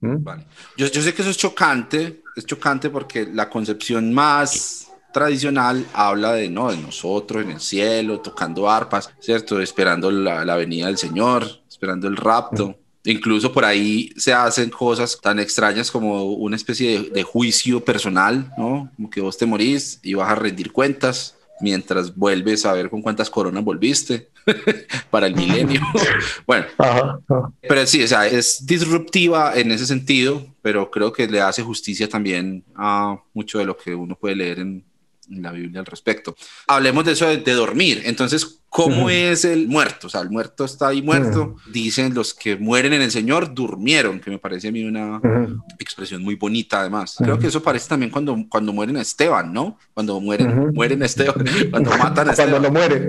[0.00, 0.22] ¿Mm?
[0.22, 0.44] Vale.
[0.76, 6.34] Yo, yo sé que eso es chocante, es chocante porque la concepción más tradicional habla
[6.34, 9.60] de, no, de nosotros en el cielo, tocando arpas, ¿cierto?
[9.60, 12.78] Esperando la, la venida del Señor, esperando el rapto.
[13.04, 18.52] Incluso por ahí se hacen cosas tan extrañas como una especie de, de, juicio personal,
[18.58, 18.90] ¿no?
[18.96, 23.02] Como que vos te morís y vas a rendir cuentas mientras vuelves a ver con
[23.02, 24.28] cuántas coronas volviste
[25.10, 25.80] para el milenio.
[26.46, 27.52] bueno, ajá, ajá.
[27.62, 32.08] pero sí, o sea, es disruptiva en ese sentido, pero creo que le hace justicia
[32.08, 34.84] también a mucho de lo que uno puede leer en,
[35.30, 36.34] en la Biblia al respecto.
[36.66, 38.02] Hablemos de eso de, de dormir.
[38.04, 39.30] Entonces, ¿cómo uh -huh.
[39.30, 40.08] es el muerto?
[40.08, 41.42] O sea, el muerto está ahí muerto.
[41.42, 41.72] Uh -huh.
[41.72, 45.20] Dicen los que mueren en el Señor durmieron, que me parece a mí una uh
[45.20, 45.62] -huh.
[45.78, 47.14] expresión muy bonita además.
[47.16, 49.78] Creo que eso parece también cuando, cuando mueren a Esteban, ¿no?
[49.94, 52.50] Cuando mueren, mueren a Esteban, cuando matan a Esteban.
[52.50, 53.08] Cuando lo mueren.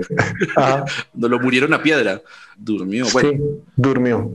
[1.10, 2.22] cuando lo murieron a piedra.
[2.56, 3.04] Durmió.
[3.12, 3.30] Bueno.
[3.30, 3.38] Sí,
[3.74, 4.30] durmió.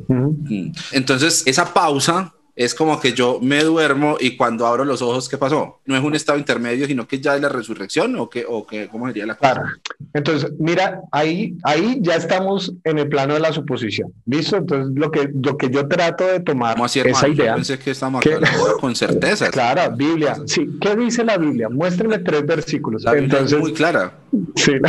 [0.91, 5.37] Entonces, esa pausa es como que yo me duermo y cuando abro los ojos, ¿qué
[5.37, 5.79] pasó?
[5.85, 8.87] No es un estado intermedio, sino que ya es la resurrección o que, o que
[8.87, 9.53] ¿cómo sería la cosa?
[9.53, 9.69] Claro.
[10.13, 14.13] Entonces, mira, ahí, ahí ya estamos en el plano de la suposición.
[14.25, 14.57] ¿Listo?
[14.57, 17.51] Entonces, lo que, lo que yo trato de tomar así, esa idea.
[17.51, 18.39] Yo pensé que estamos acá
[18.79, 19.49] con certeza.
[19.49, 20.37] Claro, Biblia.
[20.45, 21.69] Sí, ¿qué dice la Biblia?
[21.69, 23.03] Muéstrame tres versículos.
[23.03, 24.13] La Biblia Entonces, es muy clara.
[24.55, 24.73] Sí.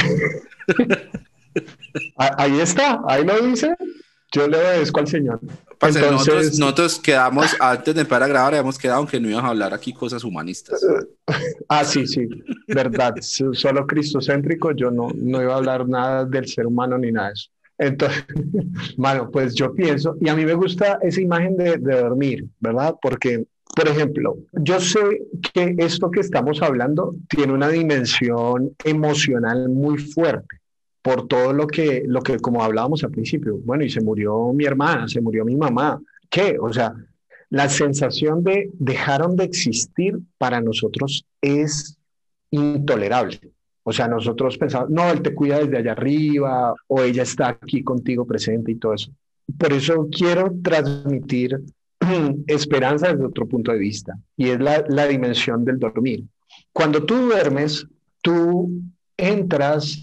[2.16, 3.74] ahí está, ahí lo dice.
[4.34, 5.40] Yo le obedezco al Señor.
[5.78, 9.46] Pues Entonces, nosotros, nosotros, quedamos, antes de empezar a grabar, habíamos quedado aunque no íbamos
[9.46, 10.84] a hablar aquí cosas humanistas.
[11.66, 12.28] Ah, sí, sí,
[12.68, 13.14] verdad.
[13.20, 17.32] Solo cristocéntrico, yo no, no iba a hablar nada del ser humano ni nada de
[17.32, 17.50] eso.
[17.78, 18.24] Entonces,
[18.98, 22.94] bueno, pues yo pienso, y a mí me gusta esa imagen de, de dormir, ¿verdad?
[23.00, 25.00] Porque por ejemplo, yo sé
[25.52, 30.60] que esto que estamos hablando tiene una dimensión emocional muy fuerte
[31.04, 34.64] por todo lo que, lo que, como hablábamos al principio, bueno, y se murió mi
[34.64, 36.56] hermana, se murió mi mamá, ¿qué?
[36.58, 36.94] O sea,
[37.50, 41.98] la sensación de dejaron de existir para nosotros es
[42.50, 43.38] intolerable.
[43.82, 47.84] O sea, nosotros pensamos, no, él te cuida desde allá arriba, o ella está aquí
[47.84, 49.12] contigo presente y todo eso.
[49.58, 51.60] Por eso quiero transmitir
[52.46, 56.24] esperanza desde otro punto de vista, y es la, la dimensión del dormir.
[56.72, 57.86] Cuando tú duermes,
[58.22, 58.70] tú
[59.18, 60.02] entras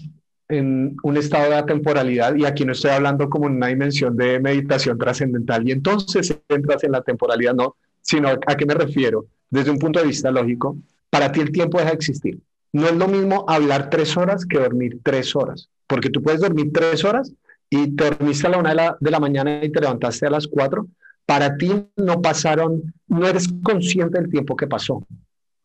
[0.52, 4.38] en un estado de atemporalidad, y aquí no estoy hablando como en una dimensión de
[4.40, 9.70] meditación trascendental, y entonces entras en la temporalidad, no, sino a qué me refiero, desde
[9.70, 10.76] un punto de vista lógico,
[11.10, 12.40] para ti el tiempo deja de existir.
[12.72, 16.70] No es lo mismo hablar tres horas que dormir tres horas, porque tú puedes dormir
[16.72, 17.32] tres horas
[17.68, 20.30] y te dormiste a la una de la, de la mañana y te levantaste a
[20.30, 20.86] las cuatro,
[21.26, 25.06] para ti no pasaron, no eres consciente del tiempo que pasó,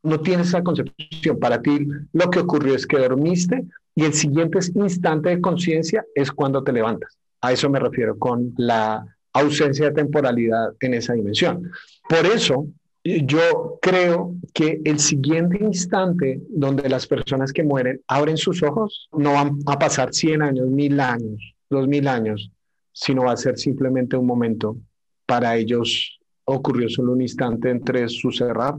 [0.08, 1.40] no tienes esa concepción.
[1.40, 6.32] Para ti lo que ocurrió es que dormiste y el siguiente instante de conciencia es
[6.32, 7.18] cuando te levantas.
[7.42, 11.70] A eso me refiero con la ausencia de temporalidad en esa dimensión.
[12.10, 12.68] Por eso
[13.04, 19.34] yo creo que el siguiente instante donde las personas que mueren abren sus ojos no
[19.34, 22.52] van a pasar 100 años, 1000 años, 2000 años,
[22.92, 24.78] sino va a ser simplemente un momento.
[25.26, 28.76] Para ellos ocurrió solo un instante entre su cerrar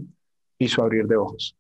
[0.59, 1.57] y abrir de ojos.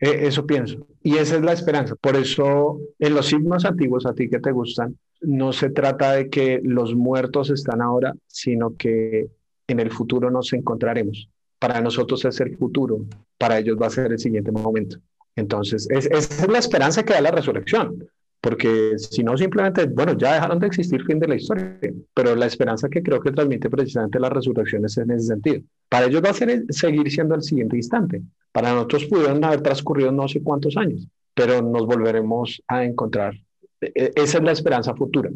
[0.00, 0.86] Eh, eso pienso.
[1.02, 1.94] Y esa es la esperanza.
[1.96, 6.30] Por eso en los signos antiguos, a ti que te gustan, no se trata de
[6.30, 9.28] que los muertos están ahora, sino que
[9.68, 11.28] en el futuro nos encontraremos.
[11.58, 13.04] Para nosotros es el futuro,
[13.36, 14.96] para ellos va a ser el siguiente momento.
[15.36, 18.08] Entonces, es, esa es la esperanza que da la resurrección
[18.40, 21.78] porque si no simplemente, bueno, ya dejaron de existir fin de la historia,
[22.14, 25.60] pero la esperanza que creo que transmite precisamente la resurrección es en ese sentido.
[25.88, 28.22] Para ellos va a ser, seguir siendo el siguiente instante.
[28.50, 33.34] Para nosotros pudieron haber transcurrido no sé cuántos años, pero nos volveremos a encontrar.
[33.80, 35.30] E, esa es la esperanza futura.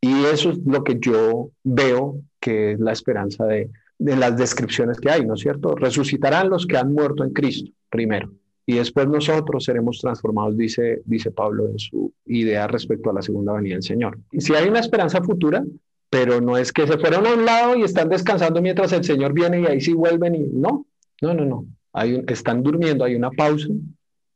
[0.00, 5.00] Y eso es lo que yo veo que es la esperanza de, de las descripciones
[5.00, 5.74] que hay, ¿no es cierto?
[5.74, 8.30] Resucitarán los que han muerto en Cristo, primero
[8.66, 13.52] y después nosotros seremos transformados, dice, dice Pablo en su idea respecto a la segunda
[13.52, 14.18] venida del Señor.
[14.32, 15.64] Y si hay una esperanza futura,
[16.10, 19.32] pero no es que se fueron a un lado y están descansando mientras el Señor
[19.32, 20.84] viene y ahí sí vuelven y no,
[21.22, 21.66] no, no, no.
[21.92, 23.68] Hay un, están durmiendo, hay una pausa,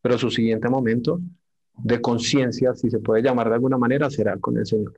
[0.00, 1.20] pero su siguiente momento
[1.76, 4.94] de conciencia, si se puede llamar de alguna manera, será con el Señor.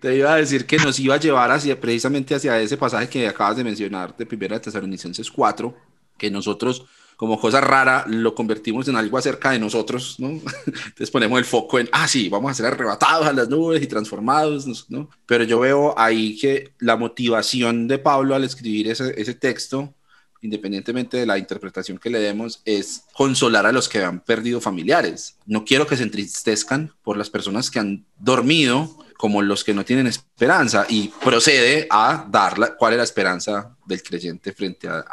[0.00, 3.26] Te iba a decir que nos iba a llevar hacia, precisamente hacia ese pasaje que
[3.26, 5.74] acabas de mencionar de Primera de Tesalonicenses 4,
[6.18, 6.86] que nosotros
[7.20, 10.28] como cosa rara lo convertimos en algo acerca de nosotros, ¿no?
[10.66, 13.86] Entonces ponemos el foco en, ah, sí, vamos a ser arrebatados a las nubes y
[13.86, 15.10] transformados, ¿no?
[15.26, 19.92] Pero yo veo ahí que la motivación de Pablo al escribir ese, ese texto
[20.40, 25.36] independientemente de la interpretación que le demos, es consolar a los que han perdido familiares.
[25.44, 29.84] No quiero que se entristezcan por las personas que han dormido como los que no
[29.84, 35.04] tienen esperanza y procede a dar cuál es la esperanza del creyente frente a,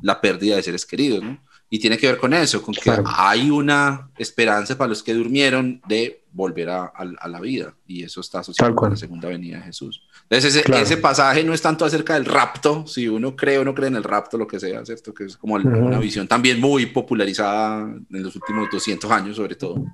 [0.00, 1.22] la pérdida de seres queridos.
[1.22, 1.38] ¿no?
[1.68, 5.82] Y tiene que ver con eso, con que hay una esperanza para los que durmieron
[5.86, 6.90] de volver a,
[7.28, 7.74] la vida.
[7.86, 10.02] Y eso está asociado con la segunda venida de Jesús.
[10.28, 13.88] Entonces, ese, pasaje no es tanto acerca del rapto, si uno cree o no cree
[13.88, 15.14] en el rapto, lo que sea, ¿cierto?
[15.14, 19.84] Que es como una visión también muy popularizada en los últimos 200 años, sobre todo,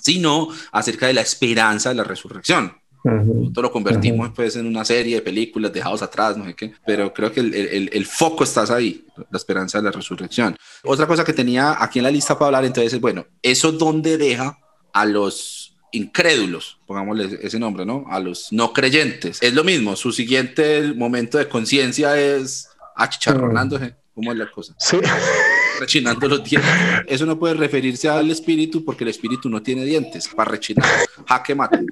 [0.00, 2.72] sino acerca de la esperanza de la resurrección.
[3.04, 7.12] Nosotros lo convertimos pues, en una serie de películas dejados atrás, no sé qué, pero
[7.12, 10.56] creo que el, el, el, foco está ahí, la esperanza de la resurrección.
[10.84, 14.18] Otra cosa que tenía aquí en la lista para hablar entonces es, bueno, ¿eso dónde
[14.18, 14.58] deja
[14.92, 15.61] a los
[15.92, 18.04] incrédulos, pongámosle ese nombre, ¿no?
[18.08, 19.38] A los no creyentes.
[19.42, 23.94] Es lo mismo, su siguiente momento de conciencia es achicharronándose.
[24.14, 24.74] ¿Cómo es la cosa?
[24.78, 24.98] Sí.
[25.80, 26.70] Rechinando los dientes.
[27.06, 30.86] Eso no puede referirse al espíritu porque el espíritu no tiene dientes para rechinar.
[31.26, 31.86] Jaque mate.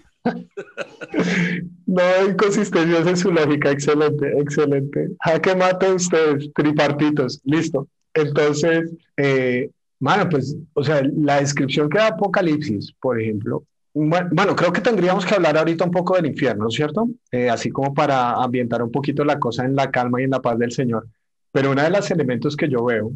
[1.86, 3.70] No, inconsistencia en su lógica.
[3.70, 5.08] Excelente, excelente.
[5.24, 7.40] Jaque mate ustedes, tripartitos.
[7.44, 7.88] Listo.
[8.12, 14.72] Entonces, eh, bueno, pues, o sea, la descripción que da Apocalipsis, por ejemplo, bueno, creo
[14.72, 17.08] que tendríamos que hablar ahorita un poco del infierno, ¿cierto?
[17.32, 20.40] Eh, así como para ambientar un poquito la cosa en la calma y en la
[20.40, 21.08] paz del Señor.
[21.52, 23.12] Pero uno de los elementos que yo veo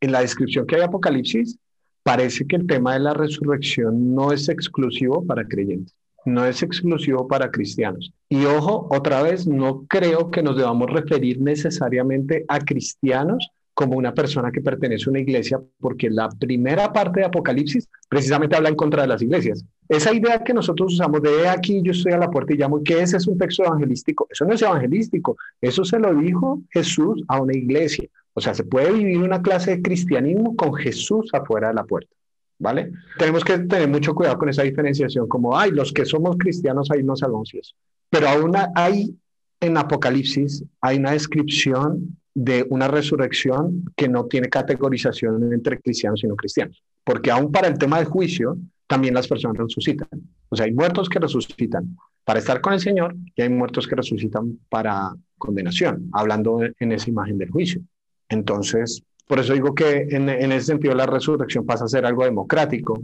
[0.00, 1.58] en la descripción que hay de Apocalipsis,
[2.02, 7.26] parece que el tema de la resurrección no es exclusivo para creyentes no es exclusivo
[7.26, 8.12] para cristianos.
[8.28, 14.12] Y ojo, otra vez, no creo que nos debamos referir necesariamente a cristianos como una
[14.12, 18.76] persona que pertenece a una iglesia, porque la primera parte de Apocalipsis precisamente habla en
[18.76, 19.64] contra de las iglesias.
[19.88, 23.00] Esa idea que nosotros usamos de aquí yo estoy a la puerta y llamo, que
[23.00, 27.40] ese es un texto evangelístico, eso no es evangelístico, eso se lo dijo Jesús a
[27.40, 28.08] una iglesia.
[28.34, 32.14] O sea, se puede vivir una clase de cristianismo con Jesús afuera de la puerta.
[32.62, 32.92] ¿vale?
[33.18, 37.02] Tenemos que tener mucho cuidado con esa diferenciación, como, ay, los que somos cristianos ahí
[37.02, 37.60] nos salvamos y.
[38.08, 39.16] Pero aún hay
[39.60, 46.26] en Apocalipsis, hay una descripción de una resurrección que no tiene categorización entre cristianos y
[46.26, 46.82] no cristianos.
[47.04, 50.08] Porque aún para el tema del juicio, también las personas resucitan.
[50.48, 53.96] O sea, hay muertos que resucitan para estar con el Señor y hay muertos que
[53.96, 57.82] resucitan para condenación, hablando en esa imagen del juicio.
[58.28, 63.02] Entonces, por eso digo que en, ese sentido la resurrección pasa a ser algo democrático,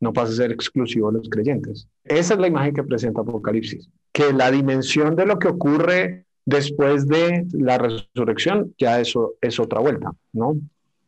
[0.00, 1.86] no pasa a ser exclusivo de los creyentes.
[2.04, 7.06] Esa es la imagen que presenta Apocalipsis, que la dimensión de lo que ocurre después
[7.06, 10.56] de la resurrección ya eso es otra vuelta, ¿no?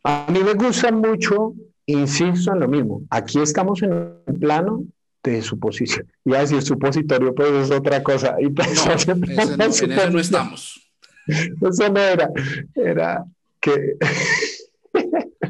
[0.05, 1.55] A mí me gusta mucho,
[1.87, 4.85] insisto en lo mismo, aquí estamos en un plano
[5.23, 6.11] de suposición.
[6.25, 8.35] Y a decir supositorio, pues es otra cosa.
[8.41, 9.13] Y pues, no,
[9.55, 10.81] en eso no estamos.
[11.27, 12.29] Eso no era,
[12.75, 13.25] era
[13.61, 13.97] que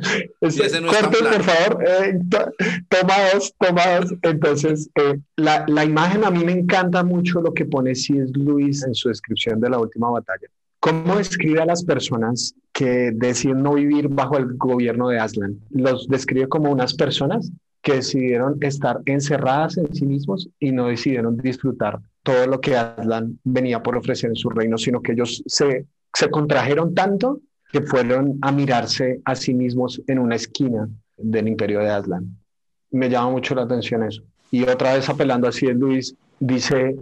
[0.41, 2.19] Corte, por favor, eh,
[2.88, 4.15] tomados, tomados.
[4.23, 8.33] Entonces, eh, la, la, imagen a mí me encanta mucho lo que pone C.S.
[8.35, 10.49] Luis en su descripción de la última batalla.
[10.81, 15.61] ¿Cómo describe a las personas que deciden no vivir bajo el gobierno de Aslan?
[15.71, 21.37] Los describe como unas personas que decidieron estar encerradas en sí mismos y no decidieron
[21.37, 25.87] disfrutar todo lo que Aslan venía por ofrecer en su reino, sino que ellos se,
[26.12, 27.41] se contrajeron tanto
[27.73, 32.37] que fueron a mirarse a sí mismos en una esquina del imperio de Aslan.
[32.91, 34.23] Me llama mucho la atención eso.
[34.51, 36.95] Y otra vez apelando a Ciel Luis, dice,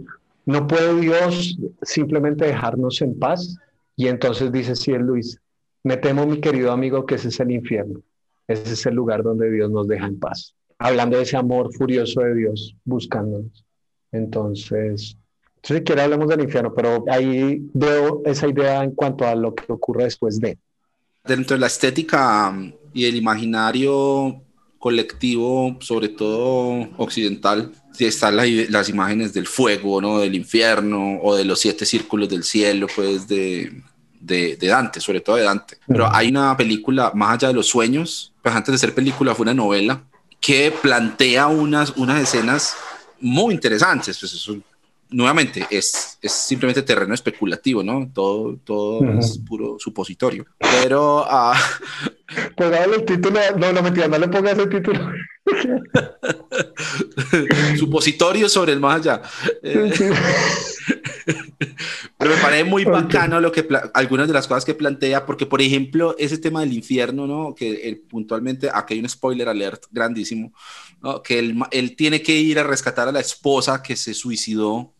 [0.45, 3.57] ¿no puede Dios simplemente dejarnos en paz?
[3.97, 5.37] Y entonces dice Ciel Luis,
[5.83, 8.01] me temo, mi querido amigo, que ese es el infierno.
[8.47, 10.55] Ese es el lugar donde Dios nos deja en paz.
[10.79, 13.65] Hablando de ese amor furioso de Dios buscándonos.
[14.13, 15.17] Entonces,
[15.63, 19.71] si siquiera hablamos del infierno, pero ahí veo esa idea en cuanto a lo que
[19.71, 20.57] ocurre después de.
[21.23, 24.41] Dentro de la estética um, y el imaginario
[24.79, 30.19] colectivo, sobre todo occidental, están las imágenes del fuego, ¿no?
[30.19, 33.83] del infierno o de los siete círculos del cielo, pues de,
[34.19, 35.77] de, Dante, sobre todo de Dante.
[35.87, 39.43] Pero hay una película, Más allá de los sueños, pues antes de ser película fue
[39.43, 40.03] una novela,
[40.39, 42.75] que plantea unas, unas escenas
[43.19, 44.17] muy interesantes.
[44.19, 44.57] Pues eso
[45.11, 48.09] nuevamente, es, es, simplemente terreno especulativo, ¿no?
[48.13, 50.45] Todo, todo es puro supositorio.
[50.59, 51.25] Pero...
[52.57, 55.11] Uh, el título, no, no mentira, no le pongas el título.
[57.77, 59.21] Supositorio sobre el más allá.
[59.63, 59.91] Eh,
[62.17, 65.61] pero me parece muy bacano lo que algunas de las cosas que plantea, porque por
[65.61, 67.53] ejemplo, ese tema del infierno, ¿no?
[67.53, 70.53] Que puntualmente, aquí hay un spoiler alert grandísimo,
[71.01, 71.21] ¿no?
[71.21, 74.93] Que él, él tiene que ir a rescatar a la esposa que se suicidó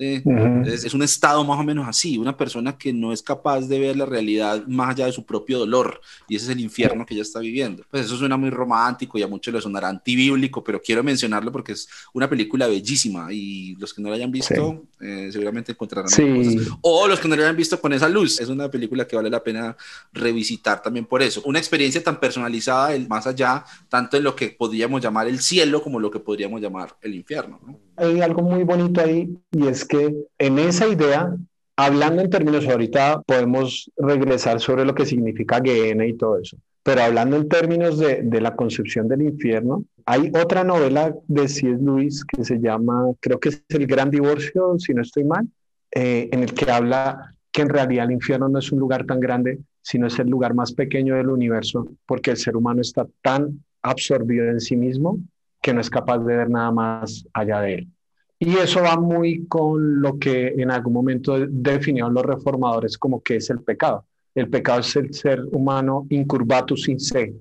[0.00, 3.96] es, un estado más o menos así, una persona que no es capaz de ver
[3.96, 7.22] la realidad más allá de su propio dolor, y ese es el infierno que ella
[7.22, 7.84] está viviendo.
[7.90, 11.72] Pues eso suena muy romántico y a muchos le sonará antibíblico, pero quiero mencionarlo porque
[11.72, 16.78] es una película bellísima y los que no la hayan visto eh, seguramente encontrarán cosas.
[16.80, 19.28] O los que no la hayan visto con esa luz, es una película que vale
[19.28, 19.76] la pena
[20.12, 21.42] revisitar también por eso.
[21.44, 26.00] Una experiencia tan personalizada, más allá, tanto en lo que podríamos llamar el cielo como
[26.00, 27.60] lo que podríamos llamar el infierno.
[28.00, 31.36] Hay algo muy bonito ahí y es que en esa idea,
[31.76, 37.02] hablando en términos, ahorita podemos regresar sobre lo que significa Gehenna y todo eso, pero
[37.02, 41.78] hablando en términos de, de la concepción del infierno, hay otra novela de C.S.
[41.82, 45.46] Lewis que se llama, creo que es El Gran Divorcio, si no estoy mal,
[45.92, 49.20] eh, en el que habla que en realidad el infierno no es un lugar tan
[49.20, 53.62] grande, sino es el lugar más pequeño del universo, porque el ser humano está tan
[53.82, 55.18] absorbido en sí mismo
[55.60, 57.88] que no es capaz de ver nada más allá de él.
[58.38, 63.36] Y eso va muy con lo que en algún momento definieron los reformadores como que
[63.36, 64.06] es el pecado.
[64.34, 67.34] El pecado es el ser humano incurvatus in se,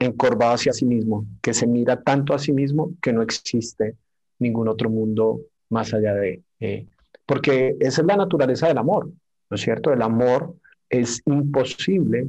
[0.00, 3.96] encorvado hacia sí mismo, que se mira tanto a sí mismo que no existe
[4.38, 6.42] ningún otro mundo más allá de...
[6.58, 6.86] Eh,
[7.26, 9.08] porque esa es la naturaleza del amor,
[9.50, 9.92] ¿no es cierto?
[9.92, 10.56] El amor
[10.88, 12.26] es imposible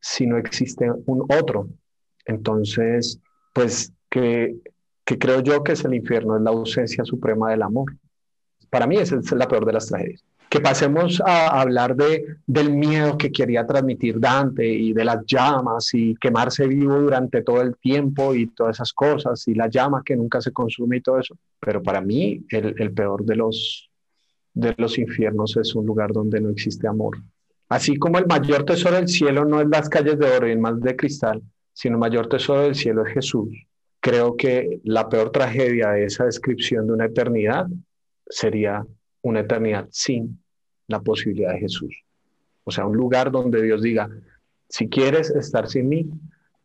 [0.00, 1.68] si no existe un otro.
[2.26, 3.18] Entonces,
[3.52, 4.54] pues que
[5.06, 7.96] que creo yo que es el infierno, es la ausencia suprema del amor.
[8.68, 10.22] Para mí esa es la peor de las tragedias.
[10.50, 15.94] Que pasemos a hablar de, del miedo que quería transmitir Dante y de las llamas
[15.94, 20.16] y quemarse vivo durante todo el tiempo y todas esas cosas y la llama que
[20.16, 21.36] nunca se consume y todo eso.
[21.60, 23.88] Pero para mí el, el peor de los,
[24.54, 27.16] de los infiernos es un lugar donde no existe amor.
[27.68, 30.74] Así como el mayor tesoro del cielo no es las calles de oro y mar
[30.76, 31.42] de cristal,
[31.72, 33.50] sino el mayor tesoro del cielo es Jesús
[34.06, 37.66] creo que la peor tragedia de esa descripción de una eternidad
[38.28, 38.86] sería
[39.22, 40.40] una eternidad sin
[40.86, 42.04] la posibilidad de Jesús.
[42.62, 44.08] O sea, un lugar donde Dios diga,
[44.68, 46.08] si quieres estar sin mí,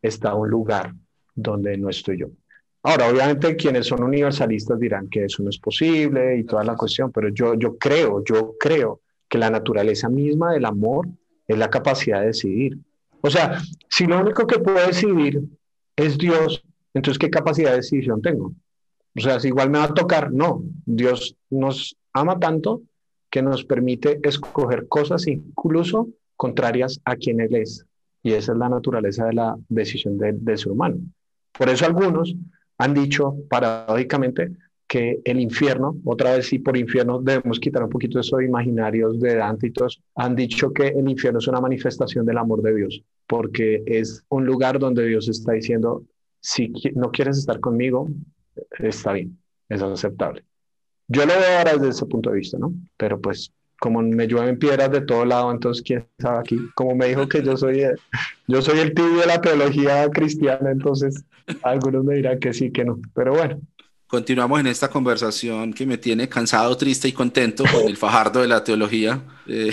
[0.00, 0.94] está un lugar
[1.34, 2.28] donde no estoy yo.
[2.84, 7.10] Ahora, obviamente quienes son universalistas dirán que eso no es posible y toda la cuestión,
[7.10, 11.08] pero yo, yo creo, yo creo que la naturaleza misma del amor
[11.48, 12.78] es la capacidad de decidir.
[13.20, 15.42] O sea, si lo único que puede decidir
[15.96, 18.52] es Dios, entonces, ¿qué capacidad de decisión tengo?
[19.16, 20.62] O sea, si igual me va a tocar, no.
[20.86, 22.82] Dios nos ama tanto
[23.30, 27.84] que nos permite escoger cosas incluso contrarias a quien Él es.
[28.22, 30.96] Y esa es la naturaleza de la decisión del ser humano.
[31.52, 32.34] Por eso algunos
[32.78, 34.52] han dicho paradójicamente
[34.86, 39.18] que el infierno, otra vez sí por infierno debemos quitar un poquito eso de imaginarios
[39.20, 42.74] de Dante y todos, han dicho que el infierno es una manifestación del amor de
[42.74, 46.04] Dios, porque es un lugar donde Dios está diciendo,
[46.42, 48.08] si no quieres estar conmigo,
[48.78, 50.44] está bien, es aceptable.
[51.06, 52.74] Yo lo veo ahora desde ese punto de vista, ¿no?
[52.96, 57.08] Pero pues como me llueven piedras de todo lado, entonces quién sabe aquí, como me
[57.08, 57.82] dijo que yo soy,
[58.46, 61.24] yo soy el tibio de la teología cristiana, entonces
[61.62, 63.60] algunos me dirán que sí, que no, pero bueno.
[64.06, 68.48] Continuamos en esta conversación que me tiene cansado, triste y contento con el fajardo de
[68.48, 69.22] la teología.
[69.46, 69.72] Eh,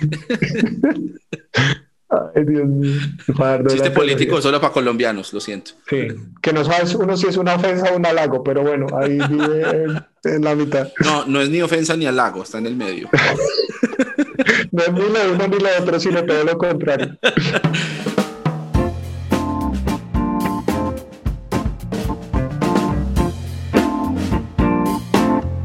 [2.10, 3.00] Ay, Dios mío.
[3.68, 5.72] Chiste político solo para colombianos, lo siento.
[5.88, 6.08] Sí,
[6.42, 10.02] que no sabes uno si es una ofensa o un halago, pero bueno, ahí vive
[10.24, 10.88] en, la mitad.
[11.04, 13.08] No, no es ni ofensa ni halago, está en el medio.
[14.72, 17.16] no es ni lo uno ni lo otro, sino todo lo contrario.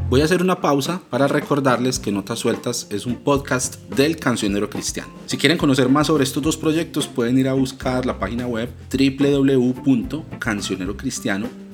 [0.08, 4.70] Voy a hacer una pausa para recordarles que Notas Sueltas es un podcast del cancionero
[4.70, 5.12] cristiano.
[5.26, 8.70] Si quieren conocer más sobre estos dos proyectos pueden ir a buscar la página web
[8.92, 11.65] www.cancionerocristiano.com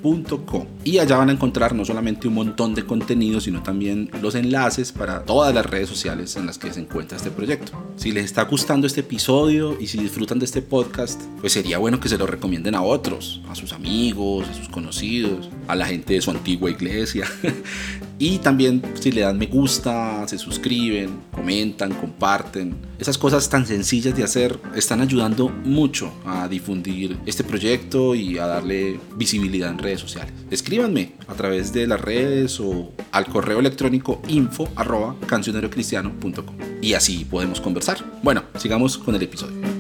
[0.84, 4.90] y allá van a encontrar no solamente un montón de contenido, sino también los enlaces
[4.90, 7.72] para todas las redes sociales en las que se encuentra este proyecto.
[7.96, 12.00] Si les está gustando este episodio y si disfrutan de este podcast, pues sería bueno
[12.00, 16.14] que se lo recomienden a otros, a sus amigos, a sus conocidos, a la gente
[16.14, 17.26] de su antigua iglesia.
[18.18, 22.74] y también si le dan me gusta, se suscriben, comentan, comparten.
[22.98, 28.46] Esas cosas tan sencillas de hacer están ayudando mucho a difundir este proyecto y a
[28.46, 30.32] darle visibilidad en redes sociales.
[30.51, 37.24] Escríbanme a través de las redes o al correo electrónico info arroba cancionerocristiano.com y así
[37.24, 37.99] podemos conversar.
[38.22, 39.72] Bueno, sigamos con el episodio.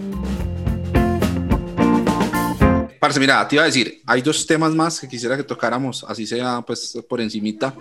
[3.02, 6.24] Parce, mira, te iba a decir, hay dos temas más que quisiera que tocáramos, así
[6.24, 7.74] sea pues por encimita,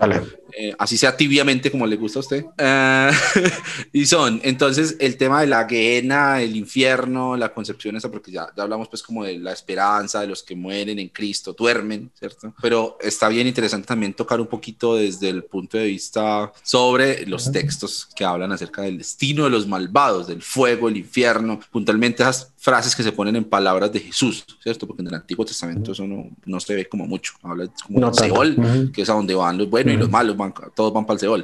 [0.52, 2.46] eh, así sea tibiamente como le gusta a usted.
[2.58, 3.12] Eh,
[3.94, 8.48] y son, entonces, el tema de la guena, el infierno, la concepción esa, porque ya,
[8.58, 12.56] ya hablamos pues como de la esperanza, de los que mueren en Cristo, duermen, ¿cierto?
[12.60, 17.52] Pero está bien interesante también tocar un poquito desde el punto de vista sobre los
[17.52, 22.52] textos que hablan acerca del destino de los malvados, del fuego, el infierno, puntualmente esas
[22.62, 24.86] frases que se ponen en palabras de Jesús, ¿cierto?
[24.86, 28.14] Porque en el Antiguo Testamento eso no, no se ve como mucho, habla como no
[28.14, 31.16] Seol, que es a donde van los buenos y los malos, van, todos van para
[31.16, 31.42] el Seol,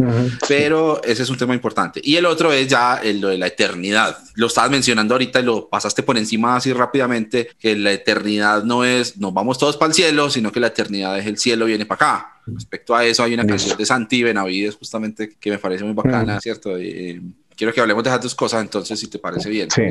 [0.47, 1.99] pero ese es un tema importante.
[2.03, 4.15] Y el otro es ya el, lo de la eternidad.
[4.35, 8.85] Lo estabas mencionando ahorita y lo pasaste por encima así rápidamente, que la eternidad no
[8.85, 11.87] es, nos vamos todos para el cielo, sino que la eternidad es el cielo viene
[11.87, 12.41] para acá.
[12.45, 16.39] Respecto a eso hay una canción de Santi Benavides justamente que me parece muy bacana,
[16.39, 16.79] ¿cierto?
[16.79, 17.23] Y,
[17.55, 19.71] quiero que hablemos de esas dos cosas entonces, si te parece bien.
[19.71, 19.81] Sí.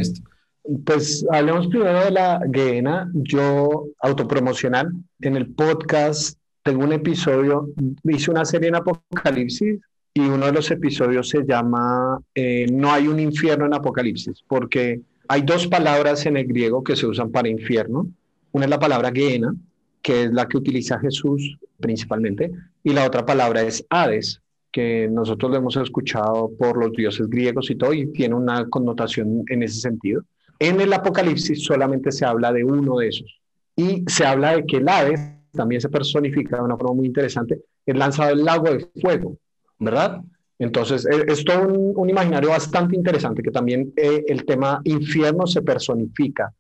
[0.84, 3.10] Pues hablemos primero de la Guena.
[3.14, 7.68] Yo, autopromocional, en el podcast tengo un episodio,
[8.04, 9.78] hice una serie en Apocalipsis
[10.12, 15.00] y uno de los episodios se llama eh, No hay un infierno en Apocalipsis, porque
[15.28, 18.08] hay dos palabras en el griego que se usan para infierno.
[18.50, 19.54] Una es la palabra Gehenna,
[20.02, 22.50] que es la que utiliza Jesús principalmente,
[22.82, 24.40] y la otra palabra es Hades,
[24.72, 29.44] que nosotros lo hemos escuchado por los dioses griegos y todo, y tiene una connotación
[29.48, 30.22] en ese sentido.
[30.58, 33.40] En el Apocalipsis solamente se habla de uno de esos.
[33.76, 35.20] Y se habla de que el Hades
[35.52, 39.38] también se personifica de una forma muy interesante, es lanzado el lago de fuego,
[39.78, 40.20] ¿verdad?
[40.58, 45.62] Entonces, e, es todo un, imaginario bastante interesante que también eh, el tema infierno se
[45.62, 46.52] personifica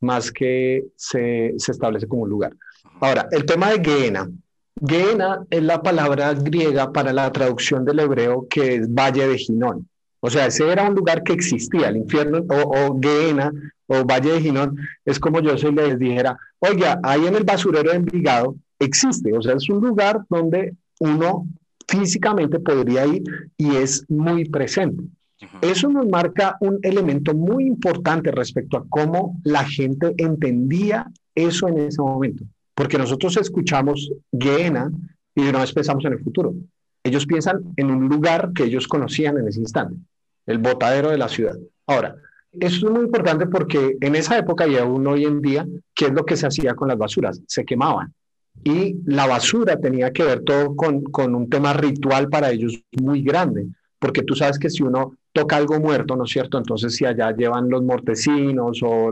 [0.00, 2.52] más que se, se, establece como lugar.
[3.00, 4.28] Ahora, el tema de Gehenna.
[4.84, 9.88] Gehenna es la palabra griega para la traducción del hebreo que es Valle de Ginón.
[10.24, 13.52] O sea, ese era un lugar que existía, el infierno o, o Gehenna
[13.88, 17.90] o Valle de Ginón, es como yo se les dijera, oiga, ahí en el basurero
[17.90, 21.48] de Envigado existe, o sea, es un lugar donde uno
[21.88, 23.24] físicamente podría ir
[23.58, 25.02] y es muy presente.
[25.60, 31.78] Eso nos marca un elemento muy importante respecto a cómo la gente entendía eso en
[31.78, 32.44] ese momento,
[32.76, 34.88] porque nosotros escuchamos Gehenna
[35.34, 36.54] y de una vez pensamos en el futuro.
[37.02, 39.96] Ellos piensan en un lugar que ellos conocían en ese instante
[40.46, 41.56] el botadero de la ciudad.
[41.86, 42.16] Ahora,
[42.52, 46.12] eso es muy importante porque en esa época y aún hoy en día, ¿qué es
[46.12, 47.40] lo que se hacía con las basuras?
[47.46, 48.12] Se quemaban.
[48.62, 53.22] Y la basura tenía que ver todo con, con un tema ritual para ellos muy
[53.22, 53.66] grande,
[53.98, 56.58] porque tú sabes que si uno toca algo muerto, ¿no es cierto?
[56.58, 59.10] Entonces si allá llevan los mortecinos o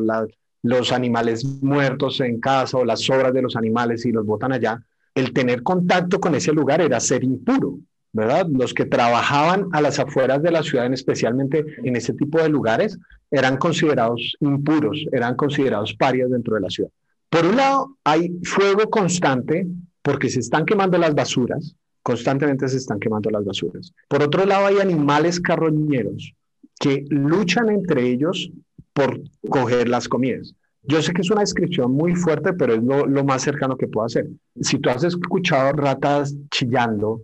[0.63, 4.85] los animales muertos en casa o las sobras de los animales y los botan allá,
[5.15, 7.79] el tener contacto con ese lugar era ser impuro.
[8.13, 8.47] ¿Verdad?
[8.51, 12.99] Los que trabajaban a las afueras de la ciudad, especialmente en ese tipo de lugares,
[13.31, 16.91] eran considerados impuros, eran considerados parias dentro de la ciudad.
[17.29, 19.67] Por un lado, hay fuego constante
[20.03, 23.93] porque se están quemando las basuras, constantemente se están quemando las basuras.
[24.09, 26.35] Por otro lado, hay animales carroñeros
[26.81, 28.51] que luchan entre ellos
[28.93, 30.55] por coger las comidas.
[30.83, 33.87] Yo sé que es una descripción muy fuerte, pero es lo, lo más cercano que
[33.87, 34.27] puedo hacer.
[34.61, 37.23] Si tú has escuchado ratas chillando,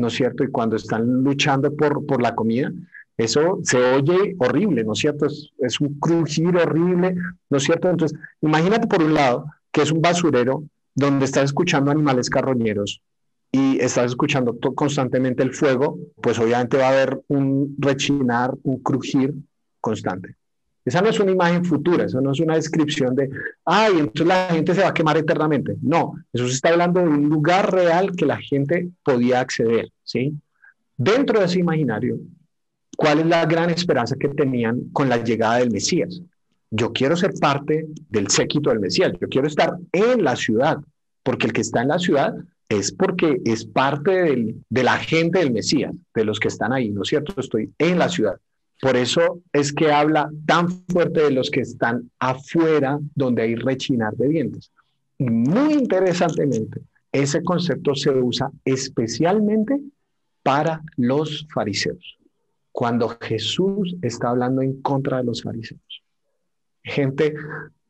[0.00, 0.42] ¿no es cierto?
[0.42, 2.72] Y cuando están luchando por, por la comida,
[3.16, 5.26] eso se oye horrible, ¿no es cierto?
[5.26, 7.14] Es, es, un crujir horrible,
[7.50, 7.90] ¿no es cierto?
[7.90, 13.02] Entonces, imagínate por un lado que es un basurero donde estás escuchando animales carroñeros
[13.52, 19.34] y estás escuchando constantemente el fuego, pues obviamente va a haber un rechinar, un crujir
[19.80, 20.36] constante.
[20.84, 23.28] Esa no es una imagen futura, eso no es una descripción de,
[23.64, 25.76] ay, entonces la gente se va a quemar eternamente.
[25.82, 30.32] No, eso se está hablando de un lugar real que la gente podía acceder, ¿sí?
[30.96, 32.18] Dentro de ese imaginario,
[32.96, 36.22] ¿cuál es la gran esperanza que tenían con la llegada del Mesías?
[36.70, 40.78] Yo quiero ser parte del séquito del Mesías, yo quiero estar en la ciudad,
[41.22, 42.34] porque el que está en la ciudad
[42.68, 47.02] es porque es parte de la gente del Mesías, de los que están ahí, ¿no
[47.02, 47.34] es cierto?
[47.38, 48.36] Estoy en la ciudad.
[48.80, 54.14] Por eso es que habla tan fuerte de los que están afuera, donde hay rechinar
[54.14, 54.72] de dientes.
[55.18, 56.80] Y muy interesantemente,
[57.12, 59.78] ese concepto se usa especialmente
[60.42, 62.16] para los fariseos,
[62.72, 66.02] cuando Jesús está hablando en contra de los fariseos.
[66.82, 67.34] Gente,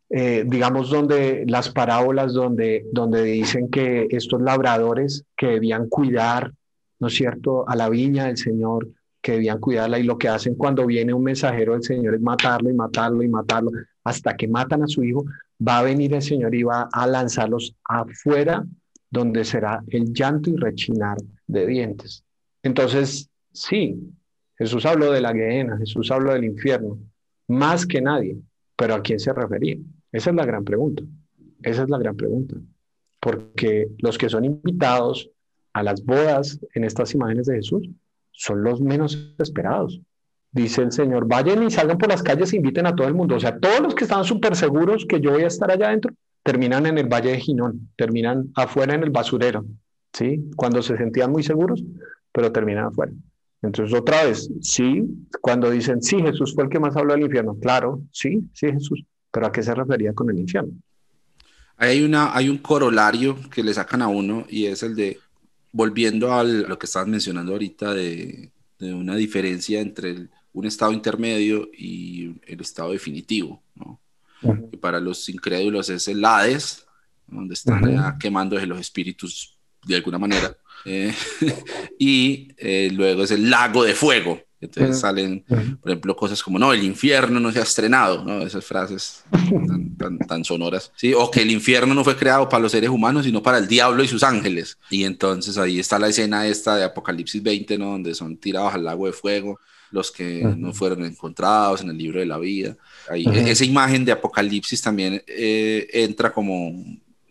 [0.08, 6.52] eh, digamos, donde las parábolas donde, donde dicen que estos labradores que debían cuidar,
[6.98, 8.88] ¿no es cierto?, a la viña del Señor,
[9.22, 12.70] que debían cuidarla y lo que hacen cuando viene un mensajero del Señor es matarlo
[12.70, 13.70] y matarlo y matarlo
[14.04, 15.24] hasta que matan a su hijo,
[15.66, 18.64] va a venir el Señor y va a lanzarlos afuera
[19.10, 22.24] donde será el llanto y rechinar de dientes.
[22.62, 23.98] Entonces, sí,
[24.56, 26.98] Jesús habló de la Gehenna, Jesús habló del infierno,
[27.48, 28.38] más que nadie,
[28.76, 29.76] pero ¿a quién se refería?
[30.12, 31.02] Esa es la gran pregunta.
[31.62, 32.56] Esa es la gran pregunta.
[33.20, 35.30] Porque los que son invitados
[35.72, 37.90] a las bodas en estas imágenes de Jesús
[38.40, 40.00] son los menos esperados.
[40.50, 43.36] Dice el Señor, vayan y salgan por las calles e inviten a todo el mundo.
[43.36, 46.14] O sea, todos los que están súper seguros que yo voy a estar allá adentro,
[46.42, 49.66] terminan en el Valle de Ginón, terminan afuera en el basurero,
[50.14, 50.50] ¿sí?
[50.56, 51.84] Cuando se sentían muy seguros,
[52.32, 53.12] pero terminan afuera.
[53.60, 55.04] Entonces, otra vez, sí,
[55.42, 59.04] cuando dicen, sí, Jesús fue el que más habló del infierno, claro, sí, sí, Jesús,
[59.30, 60.72] pero ¿a qué se refería con el infierno?
[61.76, 65.18] Hay, una, hay un corolario que le sacan a uno y es el de,
[65.72, 71.70] volviendo a lo que estabas mencionando ahorita de, de una diferencia entre un estado intermedio
[71.76, 74.00] y el estado definitivo, ¿no?
[74.70, 76.86] que para los incrédulos es el Hades,
[77.26, 79.56] donde están quemándose los espíritus
[79.86, 80.56] de alguna manera.
[80.84, 81.14] Eh,
[81.98, 84.40] y eh, luego es el lago de fuego.
[84.60, 85.42] Entonces salen,
[85.80, 88.42] por ejemplo, cosas como, no, el infierno no se ha estrenado, ¿no?
[88.42, 89.24] Esas frases
[89.98, 91.14] tan, tan, sonoras, ¿sí?
[91.14, 94.02] O que el infierno no fue creado para los seres humanos, sino para el diablo
[94.02, 94.78] y sus ángeles.
[94.90, 97.92] Y entonces ahí está la escena esta de Apocalipsis 20, ¿no?
[97.92, 99.58] Donde son tirados al lago de fuego
[99.90, 102.76] los que no fueron encontrados en el libro de la vida.
[103.08, 106.72] Ahí, Esa imagen de Apocalipsis también eh, entra como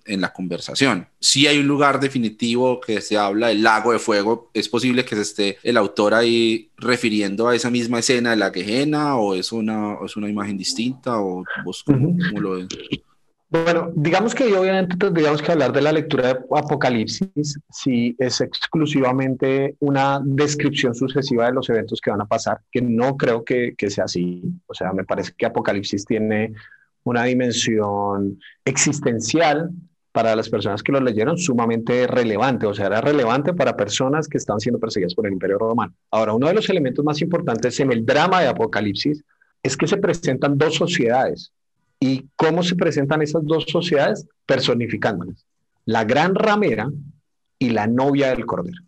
[0.06, 1.08] en la conversación.
[1.20, 5.16] Si hay un lugar definitivo que se habla del lago de fuego, ¿es posible que
[5.16, 9.52] se esté el autor ahí refiriendo a esa misma escena de la quejena o es
[9.52, 12.68] una, es una imagen distinta o vos cómo, lo ves?
[13.52, 19.76] Bueno, digamos que obviamente tendríamos que hablar de la lectura de Apocalipsis si es exclusivamente
[19.80, 23.90] una descripción sucesiva de los eventos que van a pasar, que no creo que, que
[23.90, 24.44] sea así.
[24.68, 26.54] O sea, me parece que Apocalipsis tiene
[27.04, 29.72] una dimensión existencial
[30.12, 34.38] para las personas que lo leyeron sumamente relevante, o sea, era relevante para personas que
[34.38, 35.94] estaban siendo perseguidas por el Imperio Romano.
[36.12, 39.24] Ahora, uno de los elementos más importantes en el drama de Apocalipsis
[39.62, 41.52] es que se presentan dos sociedades.
[42.00, 44.26] ¿Y cómo se presentan esas dos sociedades?
[44.46, 45.46] Personificándolas.
[45.86, 46.90] La gran ramera
[47.60, 48.82] y la novia del cordero.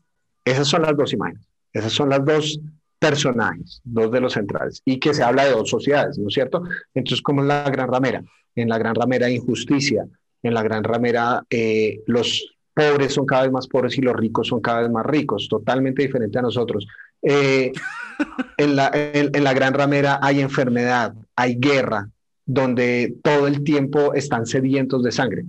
[0.45, 1.45] Esas son las dos imágenes.
[1.73, 2.59] Esas son las dos
[2.99, 4.81] personajes, dos de los centrales.
[4.85, 6.63] Y que se habla de dos sociedades, ¿no es cierto?
[6.93, 8.23] Entonces, ¿cómo es la gran ramera?
[8.55, 10.05] En la gran ramera injusticia,
[10.43, 14.47] en la gran ramera eh, los pobres son cada vez más pobres y los ricos
[14.47, 16.87] son cada vez más ricos, totalmente diferente a nosotros.
[17.21, 17.71] Eh,
[18.57, 22.09] en, la, en, la gran ramera hay enfermedad, hay guerra,
[22.45, 25.45] donde todo el tiempo están sedientos de sangre.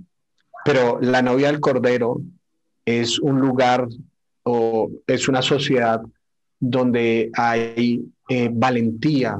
[0.65, 2.21] Pero la novia del Cordero
[2.85, 3.87] es un lugar
[4.43, 6.01] o es una sociedad
[6.59, 9.37] donde hay eh, valentía,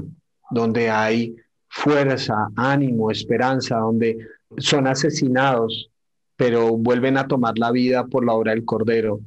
[0.50, 1.36] donde hay
[1.70, 4.18] fuerza, ánimo, esperanza, donde
[4.58, 5.92] son asesinados,
[6.36, 9.20] pero vuelven a tomar la vida por la obra del Cordero,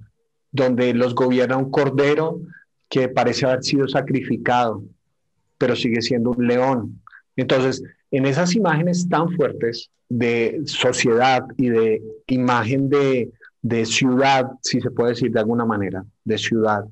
[0.51, 2.41] donde los gobierna un Cordero
[2.89, 4.83] que parece haber sido sacrificado,
[5.59, 7.03] pero sigue siendo un león.
[7.37, 14.81] Entonces, en esas imágenes tan fuertes de sociedad y de imagen de, de ciudad, si
[14.81, 16.85] se puede decir de alguna manera, de ciudad,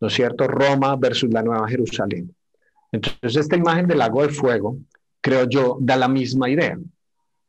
[0.00, 0.48] ¿no es cierto?
[0.48, 2.34] Roma versus la Nueva Jerusalén.
[2.90, 4.76] Entonces, esta imagen del lago de fuego,
[5.20, 6.78] creo yo, da la misma idea.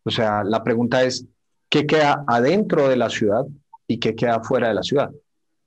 [0.04, 1.26] O sea, la pregunta es,
[1.70, 3.46] ¿qué queda adentro de la ciudad
[3.88, 5.12] y qué queda fuera de la ciudad?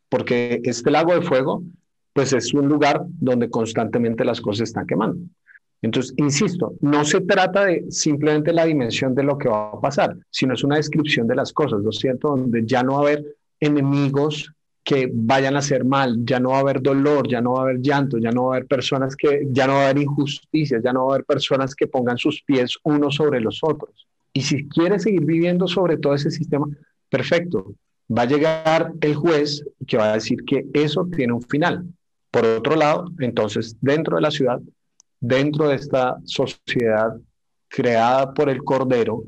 [0.09, 1.63] Porque este lago de fuego,
[2.13, 5.19] pues es un lugar donde constantemente las cosas están quemando.
[5.83, 10.17] Entonces, insisto, no se trata de simplemente la dimensión de lo que va a pasar,
[10.31, 12.31] sino es una descripción de las cosas, ¿lo siento?
[12.31, 13.25] Donde ya no va a haber
[13.61, 17.61] enemigos que vayan a hacer mal, ya no va a haber dolor, ya no va
[17.61, 20.05] a haber llanto, ya no va a haber personas que, ya no va a haber
[20.05, 24.06] injusticias, ya no va a haber personas que pongan sus pies unos sobre los otros.
[24.37, 26.67] Y si quiere seguir viviendo sobre todo ese sistema,
[27.09, 27.75] perfecto.
[28.07, 31.87] Va a llegar el juez que va a decir que eso tiene un final.
[32.31, 34.61] Por otro lado, entonces, dentro de la ciudad,
[35.21, 37.17] dentro de esta sociedad
[37.67, 39.25] creada por el Cordero,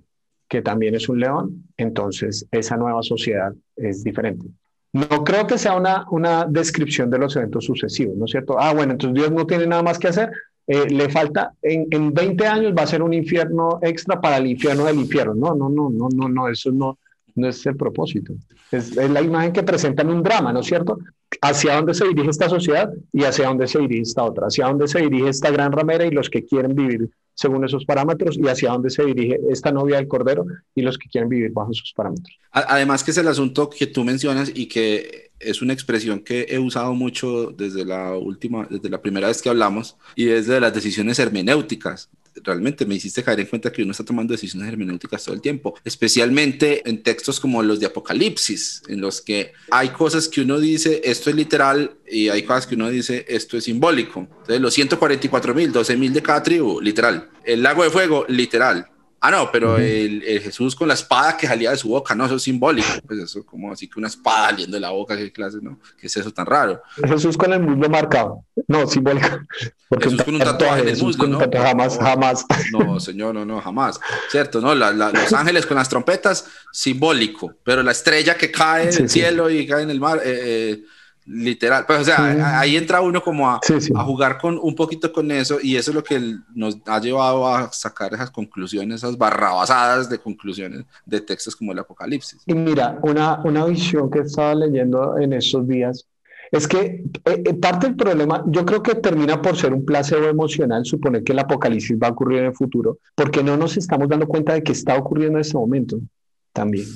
[0.47, 4.45] que también es un león, entonces esa nueva sociedad es diferente.
[4.93, 8.61] No creo que sea una, una descripción de los eventos sucesivos, ¿no es cierto?
[8.61, 10.31] Ah, bueno, entonces Dios no tiene nada más que hacer,
[10.69, 14.47] eh, le falta, en, en 20 años va a ser un infierno extra para el
[14.47, 15.35] infierno del infierno.
[15.35, 16.99] No, no, no, no, no, no, eso no,
[17.35, 18.35] no es el propósito.
[18.71, 20.99] Es, es, la imagen que presentan un drama, ¿no es cierto?
[21.41, 24.89] Hacia dónde se dirige esta sociedad y hacia dónde se dirige esta otra, hacia dónde
[24.89, 28.73] se dirige esta gran ramera y los que quieren vivir según esos parámetros y hacia
[28.73, 30.45] dónde se dirige esta novia del Cordero
[30.75, 32.37] y los que quieren vivir bajo esos parámetros.
[32.51, 36.59] Además que es el asunto que tú mencionas y que es una expresión que he
[36.59, 40.75] usado mucho desde la última, desde la primera vez que hablamos, y es de las
[40.75, 42.11] decisiones hermenéuticas.
[42.45, 45.75] Realmente me hiciste caer en cuenta que uno está tomando decisiones hermenéuticas todo el tiempo,
[45.85, 51.01] especialmente en textos como los de Apocalipsis, en los que hay cosas que uno dice,
[51.05, 54.21] esto es literal, y hay cosas que uno dice, esto es simbólico.
[54.21, 57.29] Entonces, los 144 mil, 12 mil de cada tribu, literal.
[57.45, 58.89] El lago de fuego, literal
[59.21, 62.37] Ah, no, pero el, Jesús con la espada que salía de su boca, no, eso
[62.37, 62.89] es simbólico.
[63.07, 65.79] Pues eso, como así que una espada saliendo de la boca, qué clase, ¿no?
[65.99, 66.81] ¿Qué es eso tan raro?
[67.05, 68.45] Jesús con el muslo marcado.
[68.69, 69.29] No, simbólico.
[69.89, 71.39] Porque Jesús con un tatuaje en el muslo, ¿no?
[71.39, 72.47] Jamás, jamás.
[72.73, 73.99] No, señor, no, no, jamás.
[74.31, 74.75] Cierto, ¿no?
[74.75, 77.55] los ángeles con las trompetas, simbólico.
[77.65, 80.85] Pero la estrella que cae del cielo y cae en el mar, eh, eh
[81.29, 81.85] literal.
[81.87, 83.61] Pues, o sea, ahí entra uno como a,
[83.95, 86.21] a, jugar con un poquito con eso y eso es lo que
[86.55, 91.79] nos ha llevado a sacar esas conclusiones, esas barrabasadas de conclusiones de textos como el
[91.79, 92.41] Apocalipsis.
[92.47, 96.07] Y mira, una, una visión que estaba leyendo en esos días
[96.51, 100.27] es que eh, eh, parte del problema, yo creo que termina por ser un placebo
[100.27, 104.09] emocional suponer que el apocalipsis va a ocurrir en el futuro, porque no nos estamos
[104.09, 106.01] dando cuenta de que está ocurriendo en ese momento
[106.53, 106.87] también.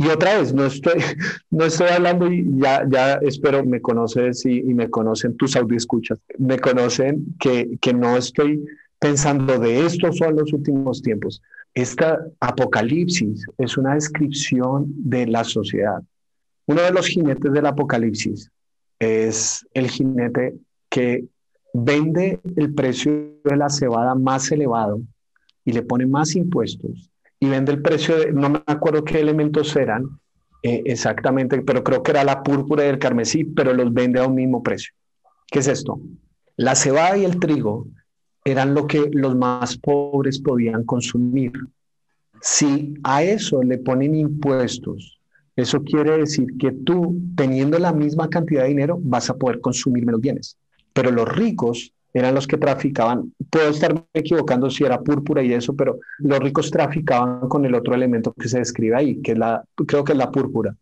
[0.00, 0.94] Y otra vez, no estoy,
[1.50, 6.58] no estoy hablando y ya, ya espero me conoces y, me conocen tus escuchas me
[6.58, 8.64] conocen que, que no estoy
[8.98, 11.42] pensando de estos son los últimos tiempos.
[11.74, 16.02] Esta apocalipsis es una descripción de la sociedad.
[16.64, 18.50] Uno de los jinetes del apocalipsis
[18.98, 20.54] es el jinete
[20.88, 21.26] que
[21.74, 25.02] vende el precio de la cebada más elevado
[25.62, 27.09] y le pone más impuestos
[27.40, 30.20] y vende el precio de, no me acuerdo qué elementos eran
[30.62, 34.26] eh, exactamente, pero creo que era la púrpura y el carmesí, pero los vende a
[34.26, 34.92] un mismo precio.
[35.46, 35.98] ¿Qué es esto?
[36.56, 37.86] La cebada y el trigo
[38.44, 41.52] eran lo que los más pobres podían consumir.
[42.42, 45.18] Si a eso le ponen impuestos,
[45.56, 50.04] eso quiere decir que tú, teniendo la misma cantidad de dinero, vas a poder consumir
[50.04, 50.58] menos bienes.
[50.92, 53.32] Pero los ricos eran los que traficaban.
[53.50, 57.94] Puedo estar equivocando si era púrpura y eso, pero los ricos traficaban con el otro
[57.94, 60.74] elemento que se describe ahí, que la, creo que es la púrpura.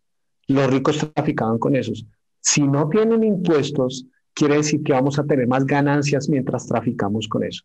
[0.47, 2.05] Los ricos traficaban con esos.
[2.41, 7.43] Si no tienen impuestos, quiere decir que vamos a tener más ganancias mientras traficamos con
[7.43, 7.63] eso.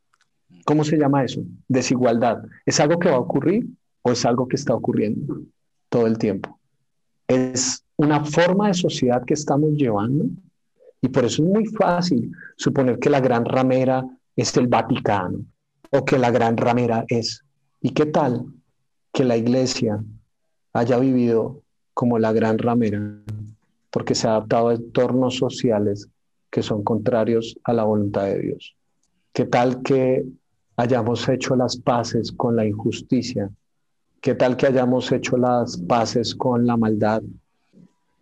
[0.64, 1.42] ¿Cómo se llama eso?
[1.68, 2.42] Desigualdad.
[2.66, 3.66] ¿Es algo que va a ocurrir
[4.02, 5.40] o es algo que está ocurriendo
[5.88, 6.58] todo el tiempo?
[7.28, 10.26] Es una forma de sociedad que estamos llevando
[11.04, 14.02] y por eso es muy fácil suponer que la gran ramera
[14.34, 15.44] es el Vaticano
[15.90, 17.44] o que la gran ramera es.
[17.82, 18.46] ¿Y qué tal
[19.12, 20.02] que la iglesia
[20.72, 21.60] haya vivido
[21.92, 23.02] como la gran ramera?
[23.90, 26.08] Porque se ha adaptado a entornos sociales
[26.50, 28.74] que son contrarios a la voluntad de Dios.
[29.34, 30.24] ¿Qué tal que
[30.78, 33.50] hayamos hecho las paces con la injusticia?
[34.22, 37.22] ¿Qué tal que hayamos hecho las paces con la maldad?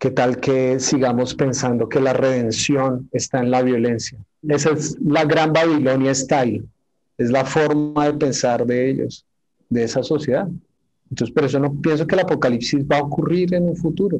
[0.03, 4.19] ¿Qué tal que sigamos pensando que la redención está en la violencia?
[4.41, 6.67] Esa es la gran Babilonia style,
[7.17, 9.25] es la forma de pensar de ellos,
[9.69, 10.49] de esa sociedad.
[11.09, 14.19] Entonces, por eso no pienso que el apocalipsis va a ocurrir en un futuro,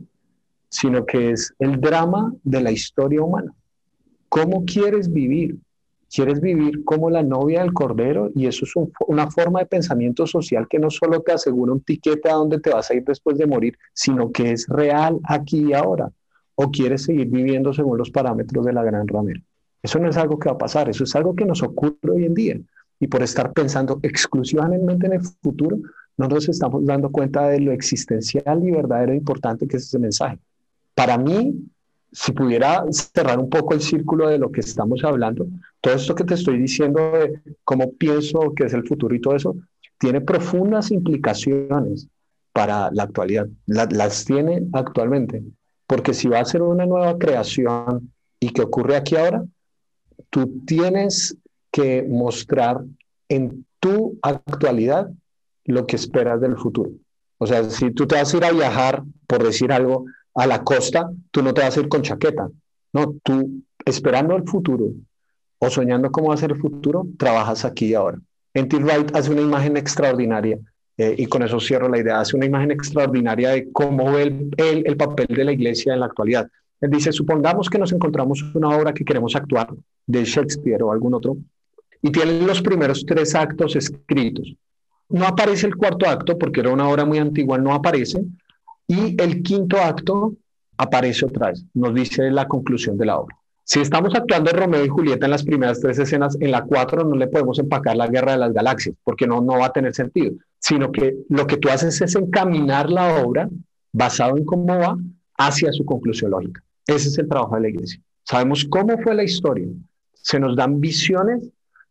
[0.70, 3.54] sino que es el drama de la historia humana.
[4.30, 5.58] ¿Cómo quieres vivir?
[6.14, 8.74] Quieres vivir como la novia del cordero y eso es
[9.08, 12.70] una forma de pensamiento social que no solo te asegura un tiquete a dónde te
[12.70, 16.12] vas a ir después de morir, sino que es real aquí y ahora.
[16.56, 19.42] O quieres seguir viviendo según los parámetros de la gran ramera.
[19.82, 22.26] Eso no es algo que va a pasar, eso es algo que nos ocurre hoy
[22.26, 22.60] en día.
[23.00, 25.78] Y por estar pensando exclusivamente en el futuro,
[26.16, 29.98] no nos estamos dando cuenta de lo existencial y verdadero e importante que es ese
[29.98, 30.38] mensaje.
[30.94, 31.56] Para mí,
[32.14, 35.48] si pudiera cerrar un poco el círculo de lo que estamos hablando,
[35.82, 39.36] todo esto que te estoy diciendo de cómo pienso que es el futuro y todo
[39.36, 39.56] eso,
[39.98, 42.08] tiene profundas implicaciones
[42.54, 43.48] para la actualidad.
[43.66, 45.44] las tiene actualmente.
[45.88, 49.44] Porque si va a ser una nueva creación y que ocurre aquí ahora,
[50.30, 51.36] tú tienes
[51.72, 52.84] que mostrar
[53.28, 55.10] en tu actualidad
[55.66, 56.92] lo que esperas del futuro.
[57.40, 60.06] O sea, si tú te vas a ir a viajar, por decir algo,
[60.36, 62.50] a la costa, tú no te vas a ir con chaqueta.
[62.92, 64.90] No, tú esperando el futuro
[65.60, 68.20] o soñando cómo va a ser el futuro, trabajas aquí y ahora.
[68.54, 68.78] N.T.
[68.78, 70.60] Wright hace una imagen extraordinaria
[70.98, 74.24] eh, y con eso cierro la idea, hace una imagen extraordinaria de cómo ve
[74.58, 76.48] el, el, papel de la iglesia en la actualidad.
[76.82, 79.70] Él dice, supongamos que nos encontramos una obra que queremos actuar
[80.06, 81.38] de Shakespeare o algún otro
[82.02, 84.54] y tienen los primeros tres actos escritos.
[85.10, 88.24] No aparece el cuarto acto porque era una obra muy antigua, no aparece,
[88.94, 90.36] y el quinto acto
[90.78, 93.36] aparece otra vez, nos dice la conclusión de la obra.
[93.64, 97.16] Si estamos actuando Romeo y Julieta en las primeras tres escenas, en la cuatro no
[97.16, 100.34] le podemos empacar la guerra de las galaxias, porque no, no va a tener sentido,
[100.60, 103.50] sino que lo que tú haces es encaminar la obra
[103.94, 104.98] basado en cómo va
[105.38, 106.62] hacia su conclusión lógica.
[106.86, 108.02] Ese es el trabajo de la iglesia.
[108.26, 109.68] Sabemos cómo fue la historia.
[110.14, 111.50] Se nos dan visiones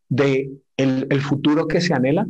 [0.08, 2.26] de el, el futuro que se anhela.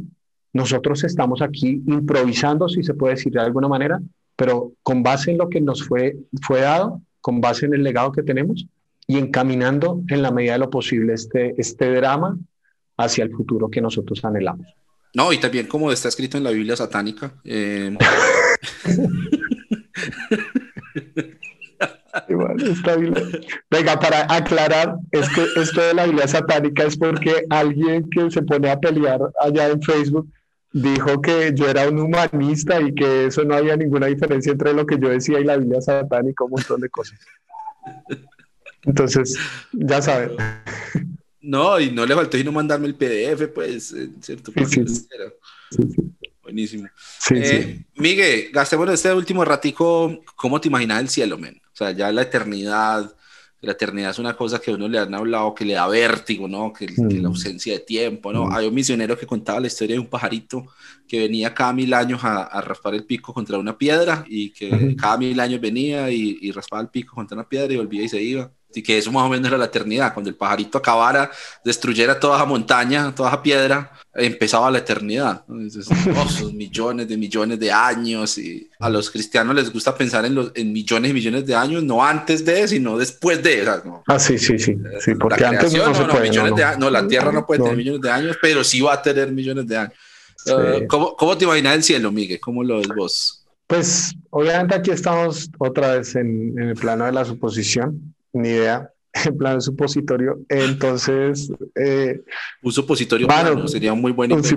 [0.53, 4.01] Nosotros estamos aquí improvisando, si se puede decir de alguna manera,
[4.37, 8.12] pero con base en lo que nos fue, fue dado, con base en el legado
[8.12, 8.66] que tenemos
[9.07, 12.39] y encaminando en la medida de lo posible este, este drama
[12.97, 14.66] hacia el futuro que nosotros anhelamos.
[15.14, 17.35] No, y también como está escrito en la Biblia satánica.
[17.45, 17.97] Eh...
[23.70, 28.43] Venga, para aclarar, es que esto de la Biblia satánica es porque alguien que se
[28.43, 30.28] pone a pelear allá en Facebook
[30.73, 34.87] dijo que yo era un humanista y que eso no había ninguna diferencia entre lo
[34.87, 37.18] que yo decía y la Biblia satánica, un montón de cosas.
[38.85, 39.39] Entonces,
[39.73, 40.33] ya saben.
[41.41, 44.53] No, y no le faltó no mandarme el PDF, pues, cierto.
[44.66, 45.07] Sí, sí.
[46.43, 46.89] Buenísimo.
[47.31, 51.61] Eh, Miguel, gastemos este último ratico, ¿cómo te imaginas el cielo, men?
[51.73, 53.14] O sea, ya la eternidad,
[53.62, 56.48] la eternidad es una cosa que a uno le han hablado que le da vértigo,
[56.48, 56.72] ¿no?
[56.72, 57.26] Que, la mm.
[57.26, 58.46] ausencia de tiempo, ¿no?
[58.46, 58.52] Mm.
[58.52, 60.66] Hay un misionero que contaba la historia de un pajarito
[61.06, 65.16] que venía cada mil años a, raspar el pico contra una piedra y que cada
[65.16, 68.20] mil años venía y, y raspaba el pico contra una piedra y volvía y se
[68.20, 71.31] iba y que eso más o menos era la eternidad, cuando el pajarito acabara,
[71.64, 75.45] destruyera toda esa montaña, toda esa piedra, empezaba la eternidad.
[75.49, 80.35] Entonces, oh, millones de millones de años y a los cristianos les gusta pensar en,
[80.35, 83.64] los, en millones y millones de años, no antes de, sino después de.
[83.85, 84.03] ¿no?
[84.07, 87.33] Ah, sí, sí, sí, sí porque antes no, se puede, millones de, no, la Tierra
[87.33, 89.95] no puede tener millones de años, pero sí va a tener millones de años.
[90.47, 92.41] Uh, ¿cómo, ¿cómo, te imaginas el cielo, Miguel?
[92.41, 93.45] ¿Cómo lo ves vos?
[93.68, 98.91] Pues obviamente aquí estamos otra vez en, en el plano de la suposición ni idea,
[99.24, 100.41] en plan supositorio.
[100.49, 101.53] Entonces.
[101.74, 102.22] Eh,
[102.62, 104.43] un supositorio plano sería muy bueno.
[104.43, 104.57] Sí,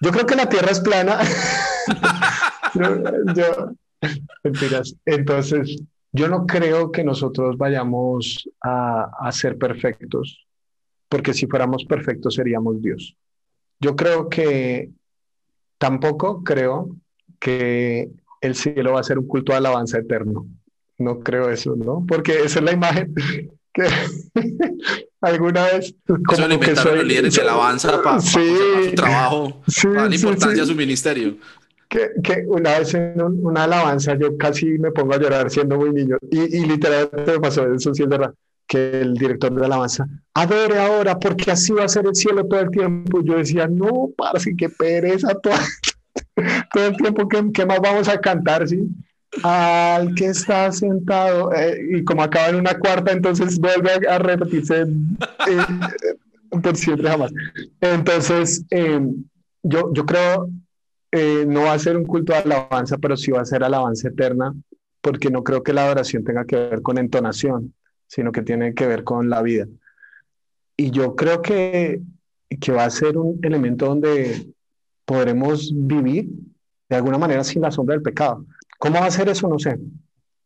[0.00, 1.20] yo creo que la Tierra es plana.
[5.04, 5.82] Entonces,
[6.12, 10.46] yo no creo que nosotros vayamos a, a ser perfectos,
[11.08, 13.16] porque si fuéramos perfectos seríamos Dios.
[13.80, 14.90] Yo creo que
[15.78, 16.96] tampoco creo
[17.38, 20.46] que el cielo va a ser un culto de alabanza eterno
[20.98, 22.04] no creo eso, ¿no?
[22.06, 23.14] Porque esa es la imagen
[23.72, 23.84] que
[25.20, 25.94] alguna vez...
[26.06, 28.56] Como eso lo que soy, los líderes de alabanza para, sí,
[28.88, 31.36] su trabajo, para la importancia de su ministerio.
[31.88, 35.90] Que, que, una vez en una alabanza yo casi me pongo a llorar siendo muy
[35.90, 38.34] niño y, y literalmente me pasó eso, sí es verdad,
[38.68, 42.46] que el director de la alabanza, adore ahora porque así va a ser el cielo
[42.46, 43.22] todo el tiempo.
[43.24, 45.54] Yo decía, no, para que pereza todo,
[46.74, 48.68] todo el tiempo, ¿qué, ¿qué, más vamos a cantar?
[48.68, 48.86] ¿sí?
[49.42, 54.82] Al que está sentado eh, y como acaba en una cuarta, entonces vuelve a, repetirse
[54.82, 57.32] eh, por siempre jamás.
[57.80, 59.24] Entonces, em,
[59.62, 60.48] yo, yo creo
[61.12, 64.08] eh, no va a ser un culto de alabanza, pero sí va a ser alabanza
[64.08, 64.54] eterna,
[65.00, 67.74] porque no creo que la adoración tenga que ver con entonación,
[68.06, 69.66] sino que tiene que ver con la vida.
[70.76, 72.02] Y yo creo que,
[72.60, 74.52] que va a ser un elemento donde
[75.04, 76.28] podremos vivir
[76.88, 78.44] de alguna manera sin la sombra del pecado.
[78.78, 79.48] ¿Cómo va a ser eso?
[79.48, 79.78] No sé.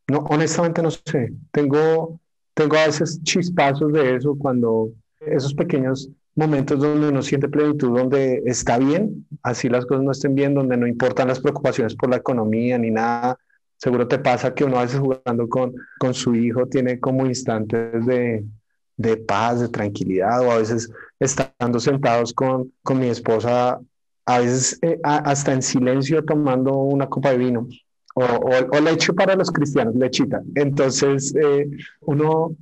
[0.09, 1.33] No, honestamente no sé.
[1.53, 2.19] Tengo,
[2.55, 8.43] tengo a veces chispazos de eso cuando esos pequeños momentos donde uno siente plenitud, donde
[8.47, 12.17] está bien, así las cosas no estén bien, donde no importan las preocupaciones por la
[12.17, 13.39] economía ni nada.
[13.77, 18.07] Seguro te pasa que uno a veces jugando con, con su hijo tiene como instantes
[18.07, 18.45] de,
[18.97, 23.79] de paz, de tranquilidad, o a veces estando sentados con, con mi esposa,
[24.25, 27.69] a veces eh, hasta en silencio tomando una copa de vino
[28.15, 30.43] o, o, leche para los cristianos, lechita.
[30.55, 31.69] Entonces, eh,
[32.01, 32.57] uno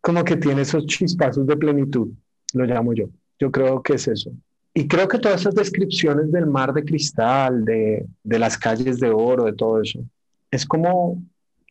[0.00, 2.08] como que tiene esos chispazos de plenitud,
[2.52, 3.08] lo llamo yo.
[3.38, 4.30] Yo creo que es eso.
[4.74, 9.10] Y creo que todas esas descripciones del mar de cristal, de, de las calles de
[9.10, 10.00] oro, de todo eso,
[10.50, 11.22] es como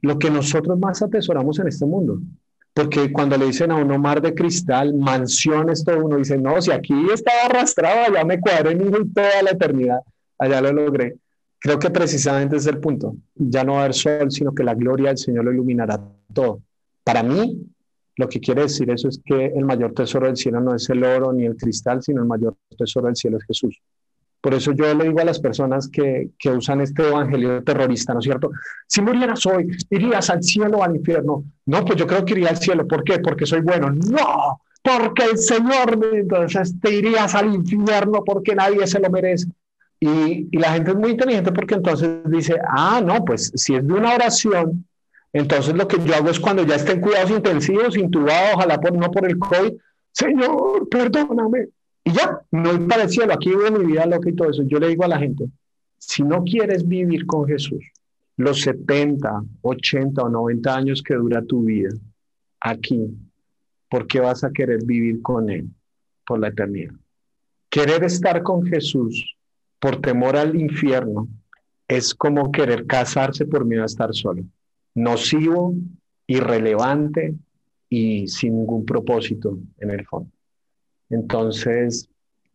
[0.02, 2.20] lo que nosotros más atesoramos en este mundo.
[2.74, 6.72] Porque cuando le dicen a uno mar de cristal, mansiones, todo uno dice, no, si
[6.72, 10.00] aquí estaba arrastrado, allá me cuadré mi toda la eternidad,
[10.40, 11.16] allá lo logré.
[11.64, 13.16] Creo que precisamente es el punto.
[13.36, 15.98] Ya no va a haber sol, sino que la gloria del Señor lo iluminará
[16.34, 16.62] todo.
[17.06, 17.66] Para mí,
[18.18, 21.02] lo que quiere decir eso es que el mayor tesoro del cielo no es el
[21.06, 23.82] oro ni el cristal, sino el mayor tesoro del cielo es Jesús.
[24.42, 28.20] Por eso yo le digo a las personas que, que usan este evangelio terrorista, ¿no
[28.20, 28.52] es cierto?
[28.86, 31.46] Si murieras hoy, ¿irías al cielo o al infierno?
[31.66, 32.86] No, pues yo creo que iría al cielo.
[32.86, 33.20] ¿Por qué?
[33.20, 33.90] Porque soy bueno.
[33.90, 39.48] No, porque el Señor, entonces te irías al infierno porque nadie se lo merece.
[40.06, 43.94] Y, la gente es muy inteligente porque entonces dice, ah, no, pues si es de
[43.94, 44.86] una oración,
[45.32, 49.10] entonces lo que yo hago es cuando ya estén cuidados intensivos, intubado, ojalá por, no
[49.10, 49.72] por el COVID,
[50.12, 51.70] Señor, perdóname.
[52.04, 54.64] Y ya, no es para el cielo, aquí vivo mi vida loca y todo eso.
[54.64, 55.46] Yo le digo a la gente,
[55.98, 57.86] si no quieres vivir con Jesús,
[58.36, 61.92] los 70, 80 o 90 años que dura tu vida
[62.60, 63.08] aquí,
[63.90, 65.70] ¿por qué vas a querer vivir con Él
[66.26, 66.94] por la eternidad?
[67.70, 69.33] Querer estar con Jesús
[69.84, 71.28] por temor al infierno
[71.90, 74.42] es como querer casarse por miedo a estar solo.
[74.96, 75.76] Nocivo,
[76.26, 77.36] irrelevante
[77.90, 80.32] y sin ningún propósito en el fondo.
[81.10, 82.08] Entonces,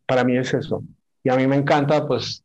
[0.07, 0.83] para mí es eso.
[1.23, 2.43] Y a mí me encanta, pues,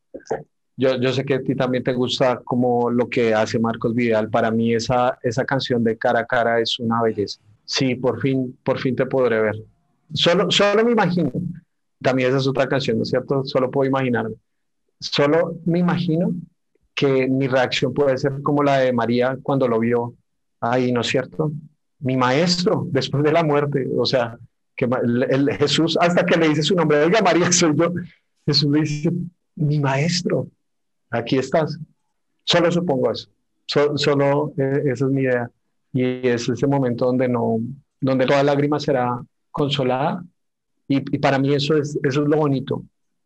[0.75, 4.29] yo, yo sé que a ti también te gusta como lo que hace Marcos Vidal.
[4.29, 7.39] Para mí esa, esa canción de cara a cara es una belleza.
[7.63, 9.63] Sí, por fin, por fin te podré ver.
[10.13, 11.31] Solo, solo me imagino.
[12.01, 13.45] También esa es otra canción, ¿no es cierto?
[13.45, 14.35] Solo puedo imaginarme.
[15.11, 16.33] Solo me imagino
[16.95, 20.13] que mi reacción puede ser como la de María cuando lo vio
[20.61, 21.51] ahí, ¿no es cierto?
[21.99, 24.37] Mi maestro, después de la muerte, o sea,
[24.75, 24.87] que
[25.59, 27.93] Jesús, hasta que le dice su nombre, oiga María, soy yo,
[28.45, 29.11] Jesús le dice,
[29.55, 30.47] mi maestro,
[31.09, 31.77] aquí estás.
[32.45, 33.29] Solo supongo eso,
[33.97, 35.49] solo eh, esa es mi idea.
[35.93, 37.59] Y es ese momento donde, no,
[38.01, 40.23] donde toda lágrima será consolada.
[40.87, 42.83] Y, para mí eso es, eso es lo bonito.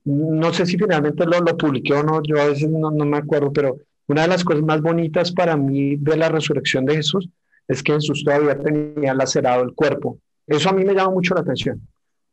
[0.08, 3.18] No sé si finalmente lo, lo publiqué o no, yo a veces no, no me
[3.18, 3.78] acuerdo, pero
[4.08, 7.30] una de las cosas más bonitas para mí de la resurrección de Jesús
[7.68, 10.20] es que Jesús todavía tenía lacerado el cuerpo.
[10.46, 11.86] Eso a mí me llama mucho la atención,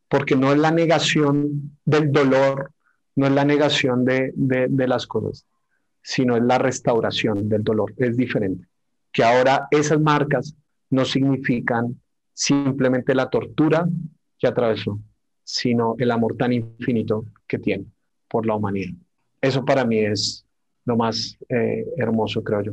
[0.09, 2.71] porque no es la negación del dolor,
[3.17, 5.45] no es la negación de, de, de las cosas,
[6.01, 7.93] sino es la restauración del dolor.
[7.97, 8.69] Es diferente.
[9.11, 10.55] Que ahora esas marcas
[10.91, 12.01] no significan
[12.33, 13.85] simplemente la tortura
[14.39, 15.01] que atravesó,
[15.45, 17.85] sino el amor tan infinito que tiene
[18.29, 18.95] por la humanidad.
[19.41, 20.45] Eso para mí es
[20.85, 22.73] lo más eh, hermoso, creo yo.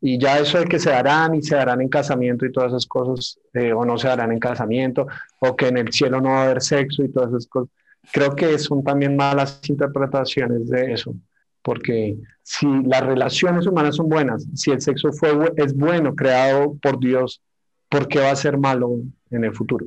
[0.00, 2.86] Y ya eso de que se darán y se darán en casamiento y todas esas
[2.86, 5.08] cosas, eh, o no se darán en casamiento,
[5.40, 7.70] o que en el cielo no va a haber sexo y todas esas cosas,
[8.12, 11.14] creo que son también malas interpretaciones de eso,
[11.62, 17.00] porque si las relaciones humanas son buenas, si el sexo fue, es bueno, creado por
[17.00, 17.42] Dios,
[17.88, 19.86] ¿por qué va a ser malo en el futuro?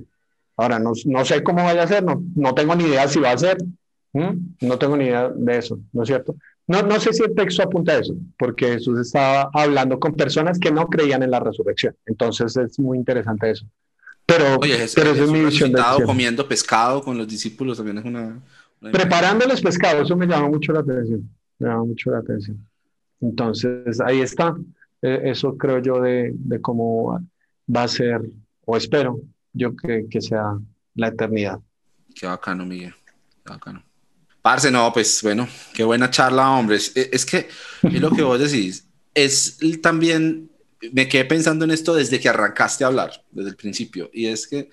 [0.61, 3.31] Ahora, no, no sé cómo vaya a ser, no, no tengo ni idea si va
[3.31, 3.57] a ser,
[4.13, 6.35] no tengo ni idea de eso, ¿no es cierto?
[6.67, 10.59] No, no sé si el texto apunta a eso, porque Jesús estaba hablando con personas
[10.59, 11.95] que no creían en la resurrección.
[12.05, 13.65] Entonces es muy interesante eso.
[14.27, 15.73] Pero, Oye, pero es mi visión.
[16.05, 18.39] comiendo pescado con los discípulos también es una,
[18.79, 21.27] Preparándoles pescado, eso me llama mucho la atención.
[21.57, 22.63] Me llama mucho la atención.
[23.19, 24.55] Entonces ahí está.
[25.01, 27.19] E, eso creo yo de, de cómo
[27.75, 28.21] va a ser,
[28.63, 29.19] o espero
[29.53, 30.57] yo que, que sea
[30.95, 31.59] la eternidad.
[32.15, 32.93] Qué bacano, Miguel.
[33.45, 33.83] Qué bacano.
[34.41, 36.77] Parce, no, pues bueno, qué buena charla, hombre.
[36.77, 37.47] Es, que
[37.83, 38.87] es lo que vos decís.
[39.13, 40.49] Es también,
[40.91, 44.47] me quedé pensando en esto desde que arrancaste a hablar, desde el principio, y es
[44.47, 44.69] que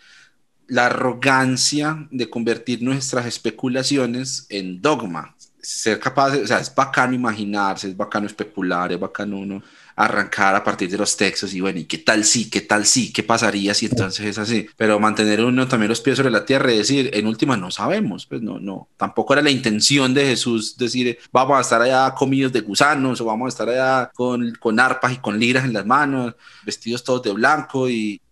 [0.68, 5.34] la arrogancia de convertir nuestras especulaciones en dogma.
[5.60, 9.62] Ser capaz, o sea, es bacano imaginarse, es bacano especular, es bacano uno
[9.98, 12.48] arrancar a partir de los textos y bueno, ¿y qué tal sí?
[12.48, 13.12] ¿Qué tal sí?
[13.12, 14.68] ¿Qué pasaría si entonces es así?
[14.76, 18.24] Pero mantener uno también los pies sobre la tierra y decir, en última no sabemos,
[18.24, 22.52] pues no, no, tampoco era la intención de Jesús decir, vamos a estar allá comidos
[22.52, 25.84] de gusanos o vamos a estar allá con, con arpas y con liras en las
[25.84, 28.22] manos, vestidos todos de blanco y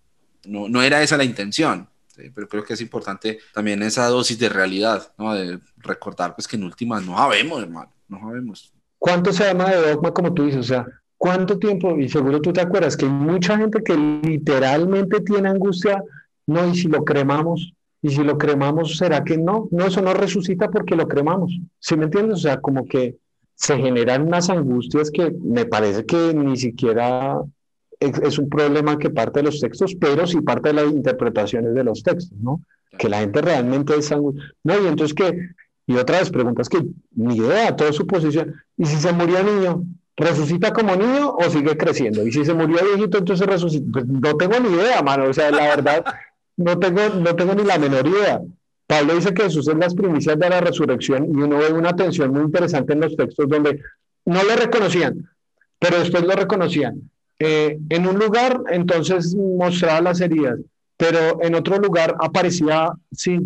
[0.45, 1.89] no, no era esa la intención.
[2.33, 5.35] pero creo que es importante también esa dosis de realidad, ¿no?
[5.35, 8.73] De recordar pues que en última no sabemos, hermano, no sabemos.
[8.99, 10.61] ¿Cuánto se llama de dogma como tú dices?
[10.61, 10.87] O sea,
[11.19, 11.97] ¿Cuánto tiempo?
[11.99, 16.03] Y seguro tú te acuerdas que hay mucha gente que literalmente tiene angustia,
[16.47, 19.69] no, y si lo cremamos, y si lo cremamos, ¿será que no?
[19.71, 21.59] No, eso no resucita porque lo cremamos.
[21.79, 22.39] ¿Sí me entiendes?
[22.39, 23.17] O sea, como que
[23.55, 27.41] se generan unas angustias que me parece que ni siquiera
[27.99, 31.83] es, un problema que parte de los textos, pero sí parte de las interpretaciones de
[31.83, 32.61] los textos, ¿no?
[32.99, 34.45] Que la gente realmente es angustia.
[34.63, 35.49] No, y entonces que,
[35.87, 38.55] y otra vez preguntas que ni idea, toda su posición.
[38.77, 39.85] ¿Y si se murió el niño?
[40.17, 42.27] ¿Resucita como niño o sigue creciendo?
[42.27, 43.87] Y si se murió viejito, entonces resucita.
[43.93, 45.25] Pues no tengo ni idea, mano.
[45.25, 46.05] O sea, la verdad,
[46.57, 48.41] no tengo, no tengo ni la menor idea.
[48.87, 52.33] Pablo dice que Jesús es las primicias de la resurrección y uno ve una tensión
[52.33, 53.81] muy interesante en los textos donde
[54.25, 55.29] no le reconocían,
[55.79, 57.11] pero después lo reconocían.
[57.39, 60.59] Eh, en un lugar, entonces mostraba las heridas,
[60.97, 63.39] pero en otro lugar aparecía, sí,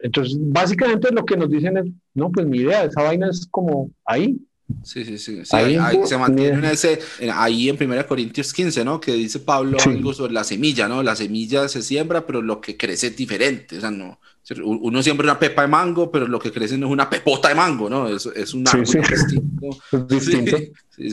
[0.00, 3.90] entonces básicamente lo que nos dicen es, no, pues mi idea, esa vaina es como
[4.04, 4.38] ahí,
[4.82, 5.42] Sí, sí, sí.
[5.52, 6.98] ahí, se mantiene ese,
[7.32, 8.98] ahí en 1 Corintios 15, ¿no?
[8.98, 11.02] Que dice Pablo algo sobre la semilla, ¿no?
[11.02, 13.76] La semilla se siembra, pero lo que crece es diferente.
[13.76, 14.18] O sea, no.
[14.62, 17.54] Uno siembra una pepa de mango, pero lo que crece no es una pepota de
[17.54, 18.08] mango, ¿no?
[18.08, 19.78] Es, es un árbol distinto.
[20.08, 20.56] distinto.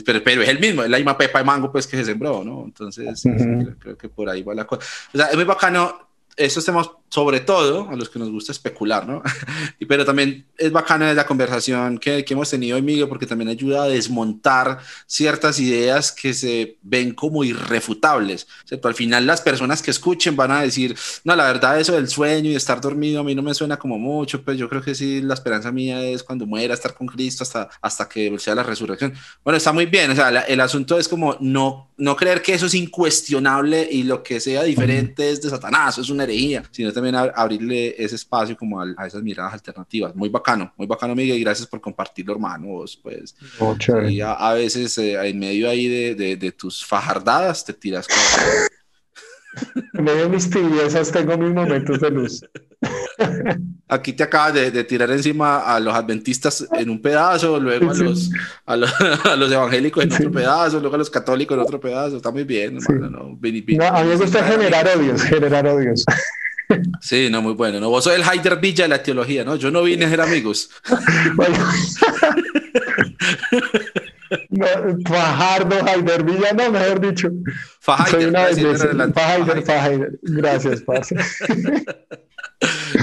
[0.04, 2.44] Pero, pero, es el mismo, es la misma pepa de mango, pues, que se sembró,
[2.44, 2.64] ¿no?
[2.64, 4.86] Entonces, creo, creo, que por ahí va la cosa.
[5.14, 9.06] O sea, es muy bacano estos temas, sobre todo a los que nos gusta especular,
[9.06, 9.22] ¿no?
[9.86, 13.82] Pero también es bacana la conversación que, que, hemos tenido hoy, Miguel, porque también ayuda
[13.82, 18.88] a desmontar ciertas ideas que se ven como irrefutables, ¿cierto?
[18.88, 22.50] Al final las personas que escuchen van a decir, no, la verdad eso del sueño
[22.50, 25.20] y estar dormido a mí no me suena como mucho, pues yo creo que sí,
[25.20, 29.12] la esperanza mía es cuando muera, estar con Cristo hasta, hasta que sea la resurrección.
[29.44, 32.64] Bueno, está muy bien, o sea, el asunto es como no, no creer que eso
[32.64, 36.62] es incuestionable y lo que sea diferente es de Satanás, es una herejía,
[37.02, 40.14] también abrirle ese espacio como a, esas miradas alternativas.
[40.14, 42.98] Muy bacano, muy bacano, Miguel, y gracias por compartirlo, hermanos.
[43.02, 43.34] Pues,
[44.08, 48.06] y a, veces eh, en medio ahí de, de, tus fajardadas te tiras
[49.94, 52.42] En medio de mis tibiezas tengo mis momentos de luz.
[53.88, 58.30] Aquí te acabas de, tirar encima a los adventistas en un pedazo, luego a, los,
[58.66, 58.76] a,
[59.36, 62.16] los, evangélicos en otro pedazo, luego a los católicos en otro pedazo.
[62.16, 63.10] Está muy bien, hermano.
[63.10, 63.86] ¿no?
[63.86, 66.04] a mí me gusta generar odios, generar odios.
[67.00, 67.80] Sí, no, muy bueno.
[67.80, 67.88] ¿no?
[67.90, 69.56] Vos sos el Haider Villa de la teología, ¿no?
[69.56, 70.70] Yo no vine a ser amigos.
[74.50, 74.66] No,
[75.06, 77.28] Fajardo, Haider Villa, no, mejor dicho.
[77.80, 78.32] Fajardo,
[79.12, 80.06] Fajardo, Fajardo.
[80.22, 81.16] Gracias, parce.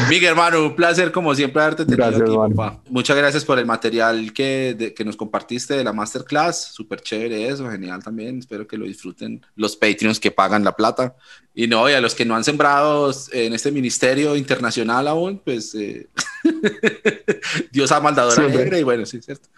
[0.09, 2.81] Miguel, hermano, un placer como siempre haberte tenido gracias, aquí, papá.
[2.89, 6.71] Muchas gracias por el material que, que nos compartiste de la masterclass.
[6.73, 8.39] Súper chévere eso, genial también.
[8.39, 11.15] Espero que lo disfruten los Patreons que pagan la plata.
[11.53, 15.75] Y no, y a los que no han sembrado en este ministerio internacional aún, pues
[15.75, 16.07] eh,
[17.71, 19.49] Dios ha maldadora alegre y bueno, sí, cierto.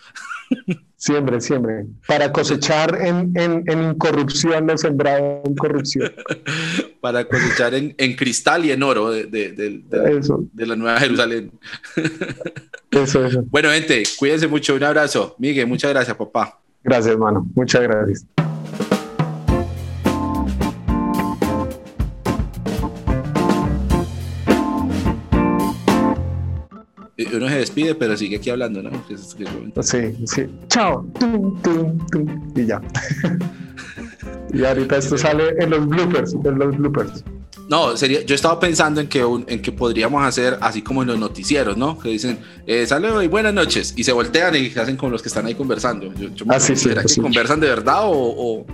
[1.01, 1.85] Siempre, siempre.
[2.07, 6.11] Para cosechar en, en, en incorrupción, no sembrado en corrupción.
[7.01, 11.51] Para cosechar en, en, cristal y en oro de, de, de, la Nueva Jerusalén.
[12.91, 13.43] Eso, eso.
[13.47, 14.75] Bueno, gente, cuídense mucho.
[14.75, 15.35] Un abrazo.
[15.39, 16.59] Miguel, muchas gracias, papá.
[16.83, 17.47] Gracias, hermano.
[17.55, 18.25] Muchas gracias.
[27.37, 28.91] Uno se despide, pero sigue aquí hablando, ¿no?
[29.81, 30.45] Sí, sí.
[30.67, 31.05] Chao.
[32.55, 32.81] Y ya.
[34.53, 37.23] y ahorita esto sale en los bloopers, en los bloopers.
[37.71, 41.17] No, sería, yo estaba pensando en que, en que podríamos hacer así como en los
[41.17, 41.97] noticieros, ¿no?
[41.97, 45.29] Que dicen, eh, sale hoy, buenas noches, y se voltean y hacen con los que
[45.29, 46.13] están ahí conversando.
[46.15, 48.65] Yo, ah, sí, sí, que conversan de verdad o...?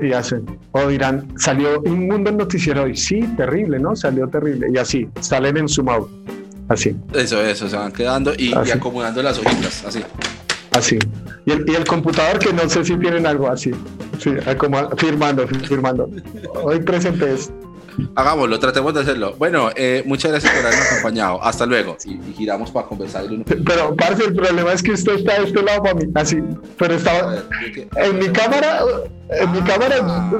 [0.00, 3.96] Y, hacen, o dirán, salió un mundo en noticiero hoy, sí, terrible, ¿no?
[3.96, 6.08] Salió terrible, y así, salen en su mouth.
[6.68, 6.96] Así.
[7.14, 10.02] Eso, eso, se van quedando y, acomodando las hojitas, así.
[10.72, 10.98] Así.
[11.46, 13.72] Y el, y el, computador que no sé si tienen algo así.
[14.18, 16.10] Sí, como firmando, firmando.
[16.62, 17.50] Hoy presentes.
[18.14, 19.34] Hagámoslo, tratemos de hacerlo.
[19.38, 21.42] Bueno, eh, muchas gracias por habernos acompañado.
[21.42, 21.96] Hasta luego.
[22.04, 23.24] Y, giramos para conversar.
[23.46, 26.38] Pero, parce, el problema es que usted está de este lado para mí, así.
[26.76, 27.42] Pero estaba.
[27.96, 28.80] en mi cámara,
[29.30, 29.96] en mi cámara.
[30.02, 30.30] Ah.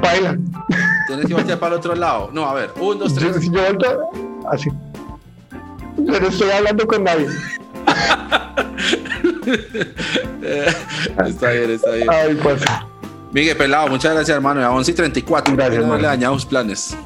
[0.00, 0.38] Baila.
[1.06, 2.30] Tienes que voltear para el otro lado.
[2.32, 3.50] No, a ver, un, dos, tres.
[3.50, 4.10] Yo, yo
[4.50, 4.70] así.
[6.06, 7.26] Pero estoy hablando con nadie.
[11.26, 12.10] está bien, está bien.
[12.10, 12.62] Ay, pues.
[13.32, 14.62] Miguel Pelado, muchas gracias, hermano.
[14.62, 15.56] A 11 y 34.
[15.56, 16.96] Gracias, no le dañamos planes.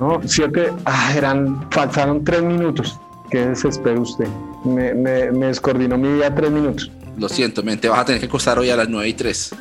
[0.00, 0.72] No, siete.
[0.84, 1.70] Ah, eran.
[1.70, 2.98] Faltaron tres minutos.
[3.30, 4.26] Qué desespero usted.
[4.64, 6.90] Me, me, me descoordinó mi día tres minutos.
[7.16, 9.54] Lo siento, men, te vas a tener que acostar hoy a las 9 y 3.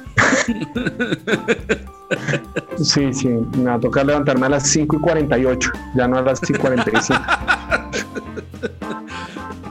[2.83, 6.21] Sí, sí, me va a tocar levantarme a las 5 y 48, ya no a
[6.21, 7.21] las 5 y 45.